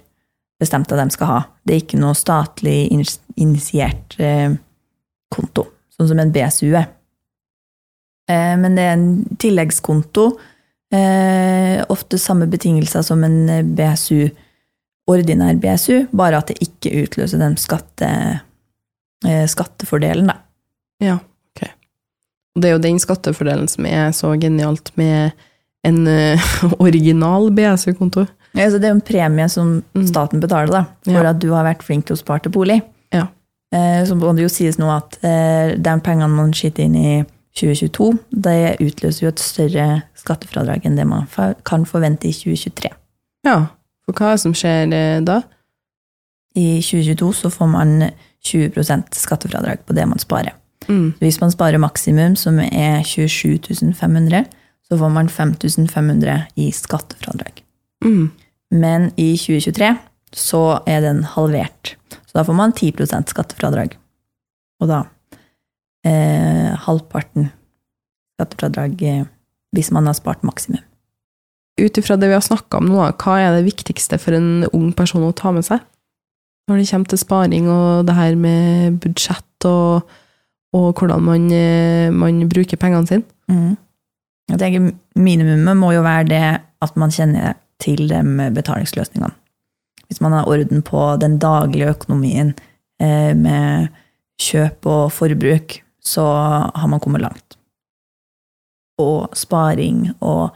bestemt 0.63 0.91
at 0.91 1.02
de 1.02 1.13
skal 1.13 1.30
ha. 1.30 1.39
Det 1.63 1.76
er 1.76 1.84
ikke 1.84 1.99
noe 2.02 2.15
statlig 2.17 2.88
initiert 2.89 4.17
eh, 4.21 4.56
konto, 5.34 5.67
sånn 5.95 6.10
som 6.12 6.21
en 6.23 6.34
BSU 6.34 6.71
er. 6.71 6.88
Eh, 8.32 8.56
men 8.60 8.78
det 8.78 8.88
er 8.88 8.95
en 8.95 9.08
tilleggskonto, 9.41 10.30
eh, 10.95 11.84
ofte 11.93 12.19
samme 12.21 12.47
betingelser 12.52 13.06
som 13.06 13.23
en 13.28 13.69
BSU, 13.76 14.32
ordinær 15.12 15.58
BSU, 15.60 16.06
bare 16.15 16.39
at 16.39 16.52
det 16.52 16.62
ikke 16.63 16.93
utløser 17.04 17.41
den 17.41 17.58
skatte, 17.60 18.10
skattefordelen, 19.23 20.30
da. 20.32 20.38
Ja, 21.04 21.17
ok. 21.52 21.65
Og 22.56 22.63
det 22.63 22.69
er 22.69 22.73
jo 22.73 22.84
den 22.86 23.02
skattefordelen 23.04 23.67
som 23.71 23.88
er 23.88 24.13
så 24.15 24.32
genialt 24.39 24.93
med 24.99 25.36
en 25.88 26.08
original 26.86 27.49
BSU-konto. 27.56 28.23
Ja, 28.53 28.67
så 28.69 28.77
det 28.79 28.85
er 28.85 28.93
jo 28.93 28.99
en 28.99 29.05
premie 29.07 29.49
som 29.49 29.83
Mm. 29.95 30.07
staten 30.07 30.39
betaler 30.41 30.71
da, 30.71 30.85
for 31.05 31.25
at 31.25 31.39
du 31.39 31.49
har 31.51 31.65
vært 31.65 31.81
flink 31.83 32.05
til 32.05 32.15
å 32.15 32.19
spare 32.19 32.43
til 32.43 32.51
bolig. 32.51 32.81
Ja. 33.11 33.27
Eh, 33.73 34.03
så 34.05 34.15
må 34.15 34.33
det 34.35 34.43
jo 34.43 34.49
sies 34.49 34.77
nå 34.77 34.89
at 34.93 35.17
eh, 35.23 35.75
de 35.75 35.95
pengene 36.05 36.29
man 36.29 36.51
skyter 36.53 36.83
inn 36.85 36.95
i 36.95 37.23
2022, 37.55 38.19
det 38.31 38.77
utløser 38.81 39.23
jo 39.25 39.29
et 39.29 39.39
større 39.41 39.87
skattefradrag 40.17 40.85
enn 40.85 40.95
det 40.97 41.05
man 41.07 41.27
kan 41.65 41.85
forvente 41.85 42.25
i 42.29 42.33
2023. 42.33 42.91
Ja, 43.45 43.67
for 44.05 44.13
hva 44.13 44.31
det 44.33 44.41
som 44.41 44.53
skjer 44.53 44.93
eh, 44.93 45.19
da? 45.21 45.41
I 46.55 46.81
2022 46.81 47.31
så 47.33 47.49
får 47.49 47.69
man 47.69 48.11
20% 48.45 49.15
skattefradrag 49.17 49.85
på 49.87 49.95
det 49.97 50.05
man 50.07 50.19
sparer. 50.21 50.53
Mm. 50.87 51.13
Hvis 51.21 51.39
man 51.41 51.49
sparer 51.53 51.79
maksimum, 51.81 52.35
som 52.35 52.59
er 52.59 53.01
27 53.03 53.93
500, 53.97 54.45
så 54.89 54.97
får 54.99 55.09
man 55.15 55.29
5500 55.29 56.43
i 56.55 56.69
skattefradrag. 56.75 57.63
Mm. 58.03 58.31
Men 58.73 59.12
i 59.21 59.33
2023 59.38 59.91
så 60.33 60.63
er 60.89 61.03
den 61.05 61.21
halvert. 61.36 61.95
Så 62.25 62.39
da 62.39 62.45
får 62.47 62.57
man 62.57 62.73
10% 62.73 63.29
skattefradrag. 63.29 63.93
Og 64.81 64.89
da 64.89 65.03
eh, 66.07 66.73
halvparten 66.86 67.51
skattefradrag 68.38 69.03
eh, 69.05 69.23
hvis 69.73 69.91
man 69.93 70.09
har 70.09 70.17
spart 70.17 70.43
maksimum. 70.45 70.81
Ut 71.81 71.97
ifra 71.97 72.17
det 72.21 72.29
vi 72.29 72.38
har 72.38 72.45
snakka 72.45 72.77
om 72.81 72.91
nå, 72.91 72.99
hva 73.01 73.38
er 73.41 73.55
det 73.55 73.65
viktigste 73.65 74.19
for 74.21 74.38
en 74.38 74.67
ung 74.73 74.91
person 74.93 75.23
å 75.25 75.33
ta 75.33 75.53
med 75.53 75.65
seg? 75.65 75.81
Når 76.69 76.79
det 76.79 76.89
kommer 76.91 77.12
til 77.12 77.19
sparing 77.19 77.69
og 77.71 78.05
det 78.07 78.15
her 78.15 78.36
med 78.39 78.99
budsjett 79.03 79.67
og, 79.67 80.13
og 80.77 80.86
hvordan 80.99 81.25
man, 81.25 81.49
eh, 81.51 82.13
man 82.13 82.43
bruker 82.49 82.79
pengene 82.79 83.09
sine. 83.09 83.25
Mm. 83.51 83.73
Jeg 84.53 84.62
tenker 84.62 84.93
Minimumet 85.19 85.77
må 85.79 85.91
jo 85.95 86.03
være 86.05 86.27
det 86.29 86.45
at 86.83 86.95
man 86.99 87.13
kjenner 87.13 87.57
til 87.84 88.08
de 88.10 88.50
betalingsløsningene. 88.56 89.34
Hvis 90.08 90.22
man 90.22 90.36
har 90.36 90.48
orden 90.50 90.84
på 90.86 91.02
den 91.22 91.39
daglige 91.41 91.89
økonomien 91.89 92.54
eh, 93.02 93.34
med 93.34 93.89
kjøp 94.41 94.86
og 94.86 95.12
forbruk, 95.15 95.80
så 96.04 96.26
har 96.76 96.88
man 96.88 97.02
kommet 97.02 97.24
langt. 97.24 97.58
Og 99.02 99.34
sparing 99.38 100.12
og 100.22 100.52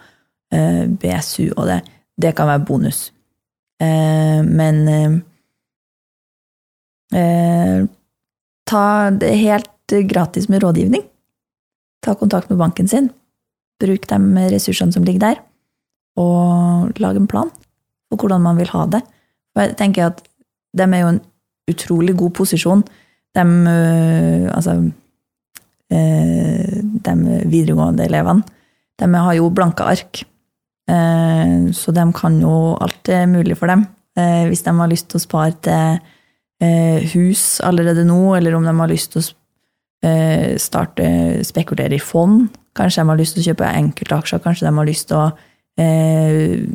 eh, 0.53 0.85
BSU 0.85 1.49
og 1.55 1.65
det, 1.71 1.79
det 2.21 2.35
kan 2.37 2.51
være 2.51 2.65
bonus. 2.67 3.07
Eh, 3.81 4.43
men 4.45 5.23
ta 8.67 8.85
det 9.15 9.31
helt 9.39 9.93
gratis 10.11 10.49
med 10.51 10.61
rådgivning. 10.63 11.05
Ta 12.03 12.13
kontakt 12.19 12.49
med 12.49 12.59
banken 12.59 12.87
sin. 12.87 13.09
Bruk 13.79 14.09
de 14.09 14.49
ressursene 14.51 14.91
som 14.91 15.05
ligger 15.07 15.23
der, 15.23 15.39
og 16.17 16.97
lage 16.99 17.21
en 17.21 17.29
plan 17.29 17.51
for 18.09 18.21
hvordan 18.21 18.43
man 18.43 18.57
vil 18.59 18.71
ha 18.73 18.85
det. 18.91 19.01
Og 19.55 19.63
jeg 19.63 19.77
tenker 19.79 20.09
at 20.09 20.21
de 20.77 20.85
er 20.85 21.01
jo 21.01 21.11
en 21.15 21.21
utrolig 21.71 22.15
god 22.17 22.31
posisjon. 22.37 22.83
De, 23.35 23.41
øh, 23.41 24.47
altså, 24.55 24.77
øh, 25.91 26.77
de 27.05 27.43
videregående 27.45 28.05
elevene, 28.05 28.43
de 28.99 29.05
har 29.13 29.33
jo 29.33 29.49
blanke 29.49 29.83
ark. 29.83 30.23
Eh, 30.89 31.73
Så 31.73 31.91
de 31.91 32.13
kan 32.13 32.39
jo 32.41 32.77
alt 32.81 33.09
er 33.09 33.25
mulig 33.25 33.57
for 33.57 33.67
dem. 33.67 33.85
Hvis 34.17 34.63
de 34.63 34.71
har 34.73 34.87
lyst 34.87 35.09
til 35.09 35.19
å 35.19 35.21
spare 35.21 35.53
til 35.61 35.99
hus 37.13 37.59
allerede 37.61 38.03
nå, 38.05 38.35
eller 38.35 38.55
om 38.55 38.63
de 38.63 38.73
har 38.73 38.87
lyst 38.89 39.11
til 39.11 39.21
å 39.21 40.57
starte 40.57 41.43
spekulere 41.45 41.93
i 41.93 41.99
fond. 41.99 42.49
Kanskje 42.75 43.03
de 43.03 43.09
har 43.09 43.19
lyst 43.19 43.35
til 43.35 43.43
å 43.43 43.47
kjøpe 43.51 43.69
enkeltaksjer, 43.77 44.41
kanskje 44.41 44.65
de 44.65 44.73
har 44.73 44.89
lyst 44.89 45.07
til 45.07 45.17
å 45.17 45.31
eh, 45.81 46.67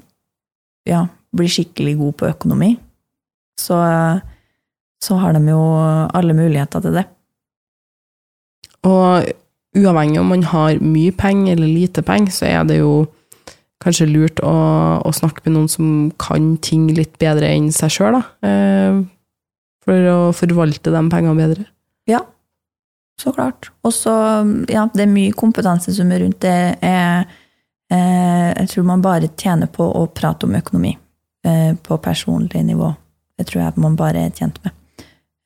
ja, 0.88 1.06
blir 1.32 1.50
skikkelig 1.50 1.96
god 2.00 2.18
på 2.20 2.28
økonomi. 2.30 2.74
Så, 3.60 3.78
så 5.02 5.18
har 5.22 5.36
de 5.36 5.42
jo 5.50 5.62
alle 6.12 6.36
muligheter 6.36 6.82
til 6.82 6.98
det. 6.98 7.06
Og 8.88 9.28
uavhengig 9.78 10.20
om 10.20 10.30
man 10.32 10.44
har 10.50 10.80
mye 10.82 11.12
penger 11.14 11.54
eller 11.56 11.70
lite 11.70 12.02
penger, 12.04 12.34
så 12.34 12.48
er 12.50 12.64
det 12.68 12.80
jo 12.80 13.06
kanskje 13.82 14.08
lurt 14.10 14.42
å, 14.46 14.54
å 15.02 15.10
snakke 15.14 15.44
med 15.46 15.56
noen 15.56 15.70
som 15.70 15.86
kan 16.22 16.54
ting 16.62 16.88
litt 16.94 17.16
bedre 17.22 17.48
enn 17.50 17.70
seg 17.74 17.94
sjøl, 17.94 18.18
da. 18.18 18.22
Eh, 18.46 19.00
for 19.82 20.10
å 20.12 20.18
forvalte 20.36 20.92
de 20.94 21.02
pengene 21.10 21.38
bedre. 21.38 21.66
Ja, 22.10 22.22
så 23.18 23.32
klart. 23.34 23.70
Og 23.86 23.94
så, 23.94 24.12
ja, 24.70 24.86
det 24.94 25.04
er 25.04 25.10
mye 25.10 25.34
kompetanse 25.34 25.94
som 25.96 26.10
er 26.14 26.22
rundt 26.24 26.42
det. 26.44 26.78
Er, 26.82 27.26
jeg 27.92 28.68
tror 28.70 28.86
man 28.88 29.02
bare 29.04 29.28
tjener 29.36 29.68
på 29.68 29.84
å 29.84 30.06
prate 30.16 30.46
om 30.46 30.54
økonomi 30.56 30.94
eh, 31.44 31.74
på 31.76 31.98
personlig 32.00 32.62
nivå. 32.64 32.88
Det 33.38 33.48
tror 33.50 33.62
jeg 33.62 33.82
man 33.82 33.98
bare 33.98 34.26
er 34.26 34.36
tjent 34.36 34.60
med. 34.64 34.72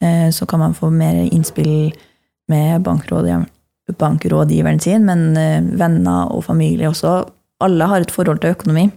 Eh, 0.02 0.30
så 0.30 0.46
kan 0.46 0.60
man 0.60 0.74
få 0.74 0.90
mer 0.90 1.14
innspill 1.24 1.92
med 2.48 2.82
bankrådgiveren, 2.82 4.80
sin, 4.80 5.06
men 5.06 5.36
eh, 5.36 5.62
venner 5.62 6.32
og 6.34 6.44
familie 6.44 6.90
også. 6.90 7.18
Alle 7.64 7.88
har 7.88 8.04
et 8.04 8.12
forhold 8.12 8.42
til 8.42 8.54
økonomi. 8.56 8.90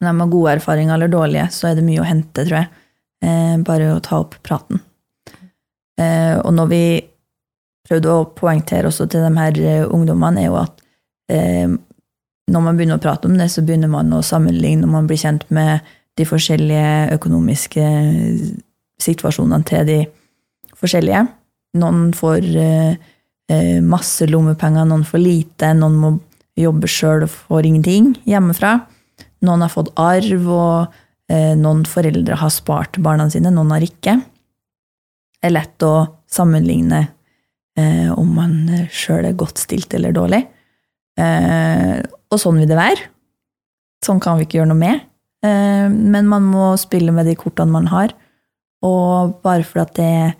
Om 0.00 0.06
de 0.06 0.20
har 0.22 0.32
gode 0.32 0.52
erfaringer 0.56 0.94
eller 0.94 1.12
dårlige, 1.12 1.48
så 1.52 1.70
er 1.70 1.76
det 1.76 1.84
mye 1.84 2.00
å 2.00 2.08
hente, 2.08 2.44
tror 2.44 2.62
jeg. 2.62 2.70
Eh, 3.24 3.56
bare 3.66 3.92
å 3.96 4.00
ta 4.04 4.20
opp 4.22 4.38
praten. 4.46 4.80
Eh, 6.00 6.38
og 6.38 6.54
når 6.56 6.70
vi 6.70 6.84
prøvde 7.88 8.14
å 8.14 8.28
poengtere 8.36 8.88
også 8.88 9.08
til 9.10 9.26
de 9.26 9.32
her 9.36 9.60
eh, 9.60 9.84
ungdommene, 9.84 10.44
er 10.44 10.48
jo 10.48 10.60
at 10.62 10.84
eh, 11.32 11.68
når 12.50 12.64
man 12.64 12.78
begynner 12.78 12.98
å 12.98 13.02
prate 13.02 13.28
om 13.28 13.36
det, 13.38 13.48
så 13.52 13.62
begynner 13.64 13.90
man 13.90 14.10
å 14.14 14.22
sammenligne 14.26 14.84
når 14.84 14.92
man 14.92 15.10
blir 15.10 15.20
kjent 15.20 15.46
med 15.54 15.86
de 16.18 16.26
forskjellige 16.26 17.14
økonomiske 17.16 17.84
situasjonene 19.00 19.66
til 19.68 19.86
de 19.88 19.98
forskjellige. 20.80 21.24
Noen 21.80 22.10
får 22.16 22.48
eh, 22.58 22.96
eh, 23.52 23.78
masse 23.84 24.26
lommepenger, 24.28 24.88
noen 24.88 25.06
får 25.06 25.22
lite, 25.22 25.72
noen 25.78 26.00
må 26.00 26.12
jobbe 26.58 26.90
sjøl 26.90 27.24
og 27.24 27.32
får 27.32 27.68
ingenting 27.68 28.10
hjemmefra. 28.28 28.80
Noen 29.46 29.64
har 29.64 29.72
fått 29.72 29.92
arv, 30.00 30.50
og 30.50 31.30
eh, 31.30 31.54
noen 31.56 31.86
foreldre 31.88 32.40
har 32.40 32.52
spart 32.52 32.98
barna 33.00 33.30
sine, 33.32 33.52
noen 33.54 33.72
har 33.76 33.86
ikke. 33.86 34.18
Det 35.40 35.48
er 35.48 35.56
lett 35.56 35.86
å 35.86 35.94
sammenligne 36.30 37.06
om 37.80 38.32
man 38.34 38.50
sjøl 38.92 39.24
er 39.24 39.36
godt 39.38 39.62
stilt 39.62 39.94
eller 39.96 40.12
dårlig. 40.12 40.42
Eh, 41.20 42.00
og 42.30 42.38
sånn 42.40 42.60
vil 42.62 42.68
det 42.70 42.78
være. 42.78 43.08
Sånn 44.04 44.20
kan 44.22 44.38
vi 44.38 44.46
ikke 44.46 44.60
gjøre 44.60 44.70
noe 44.72 44.80
med. 44.80 45.00
Eh, 45.44 45.88
men 45.90 46.28
man 46.30 46.46
må 46.48 46.70
spille 46.80 47.12
med 47.12 47.26
de 47.28 47.34
kortene 47.38 47.72
man 47.74 47.88
har. 47.92 48.14
Og 48.86 49.40
bare 49.44 49.64
fordi 49.66 49.96
det 49.98 50.10
er 50.24 50.34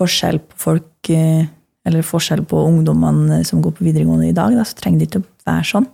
forskjell 0.00 0.40
på 0.42 0.58
folk, 0.66 1.10
eh, 1.10 1.46
eller 1.86 2.04
forskjell 2.04 2.42
på 2.48 2.64
ungdommene 2.66 3.42
som 3.46 3.62
går 3.62 3.76
på 3.78 3.84
videregående 3.86 4.28
i 4.30 4.36
dag, 4.36 4.56
da, 4.56 4.64
så 4.66 4.76
trenger 4.80 5.00
det 5.04 5.08
ikke 5.10 5.22
å 5.22 5.30
være 5.46 5.68
sånn. 5.70 5.86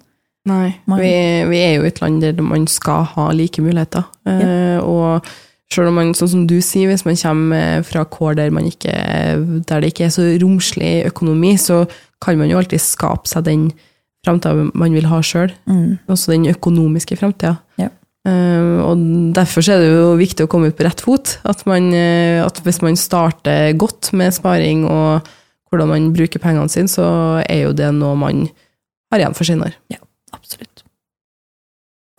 Nei, 0.48 0.74
Man- 0.87 0.98
vi, 1.02 1.44
vi 1.50 1.59
er 1.61 1.76
jo 1.76 1.85
et 1.85 2.00
land 2.00 2.22
der 2.22 2.40
man 2.42 2.66
skal 2.66 3.04
ha 3.04 3.30
like 3.30 3.61
muligheter. 3.61 4.04
Ja. 4.24 4.80
og 4.80 5.26
selv 5.70 5.88
om 5.88 5.94
man, 6.00 6.14
sånn 6.14 6.28
som 6.33 6.46
du 6.46 6.56
sier, 6.64 6.88
hvis 6.88 7.04
man 7.04 7.14
kommer 7.20 7.85
fra 7.87 8.04
kår 8.04 8.35
der, 8.37 8.50
man 8.50 8.64
ikke, 8.66 8.90
der 9.68 9.80
det 9.85 9.92
ikke 9.92 10.06
er 10.09 10.14
så 10.14 10.24
romslig 10.42 11.04
økonomi, 11.06 11.52
så 11.61 11.85
kan 12.20 12.38
man 12.40 12.50
jo 12.50 12.59
alltid 12.59 12.80
skape 12.83 13.28
seg 13.30 13.44
den 13.46 13.68
framtida 14.26 14.68
man 14.74 14.94
vil 14.96 15.09
ha 15.11 15.22
sjøl. 15.24 15.52
Mm. 15.70 15.98
Også 16.11 16.35
den 16.35 16.48
økonomiske 16.52 17.18
framtida. 17.20 17.56
Ja. 17.80 17.88
Uh, 18.28 18.85
og 18.85 19.00
derfor 19.33 19.64
er 19.64 19.80
det 19.80 19.92
jo 19.94 20.09
viktig 20.20 20.44
å 20.44 20.50
komme 20.52 20.68
ut 20.68 20.76
på 20.76 20.85
rett 20.85 21.00
fot. 21.00 21.38
At, 21.48 21.64
man, 21.68 21.88
uh, 21.94 22.44
at 22.44 22.61
hvis 22.66 22.83
man 22.85 22.98
starter 23.00 23.72
godt 23.80 24.12
med 24.12 24.37
sparing 24.37 24.85
og 24.85 25.30
hvordan 25.70 25.88
man 25.88 26.11
bruker 26.12 26.42
pengene 26.42 26.68
sine, 26.68 26.90
så 26.90 27.06
er 27.46 27.64
jo 27.64 27.74
det 27.76 27.88
noe 27.96 28.18
man 28.18 28.44
har 29.11 29.22
igjen 29.22 29.37
for 29.38 29.48
senere. 29.48 29.78
Absolutt. 30.35 30.85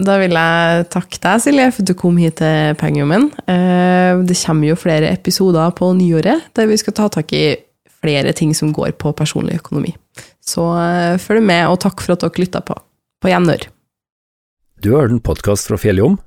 Da 0.02 0.16
vil 0.18 0.34
jeg 0.34 0.86
takke 0.90 1.20
deg, 1.22 1.42
Silje, 1.44 1.68
for 1.76 1.84
at 1.84 1.90
du 1.92 1.94
kom 2.00 2.16
hit 2.18 2.40
til 2.42 2.78
Pengejommen. 2.80 3.30
Uh, 3.46 4.24
Det 4.26 4.40
kommer 4.42 4.72
jo 4.72 4.80
flere 4.80 5.12
episoder 5.14 5.70
på 5.78 5.92
nyåret 5.94 6.50
der 6.58 6.72
vi 6.72 6.80
skal 6.82 6.98
ta 6.98 7.12
tak 7.14 7.30
i 7.38 7.46
flere 8.02 8.34
ting 8.34 8.56
som 8.58 8.74
går 8.74 8.96
på 8.98 9.14
personlig 9.14 9.60
økonomi. 9.62 9.94
Så 10.52 10.66
eh, 10.80 11.20
følg 11.22 11.46
med, 11.48 11.68
og 11.72 11.80
takk 11.84 12.04
for 12.04 12.16
at 12.16 12.26
dere 12.26 12.44
lytta 12.44 12.64
på. 12.66 12.76
På 13.22 13.32
gjenhør. 13.32 13.70
Du 14.82 14.92
har 14.96 15.06
hørt 15.06 15.16
en 15.16 15.24
podkast 15.24 15.70
fra 15.70 15.78
Fjelljom. 15.80 16.18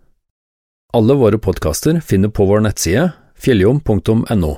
Alle 0.94 1.16
våre 1.18 1.40
podkaster 1.42 1.98
finner 2.06 2.30
på 2.30 2.46
vår 2.46 2.62
nettside 2.68 3.10
fjelljom.no. 3.44 4.52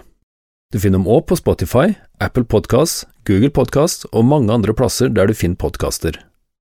Du 0.72 0.78
finner 0.82 0.98
dem 0.98 1.08
òg 1.08 1.24
på 1.30 1.38
Spotify, 1.38 1.94
Apple 2.20 2.44
Podkast, 2.44 3.06
Google 3.26 3.52
Podkast 3.54 4.04
og 4.12 4.26
mange 4.28 4.52
andre 4.52 4.74
plasser 4.76 5.08
der 5.08 5.30
du 5.30 5.34
finner 5.38 5.58
podkaster. 5.62 6.18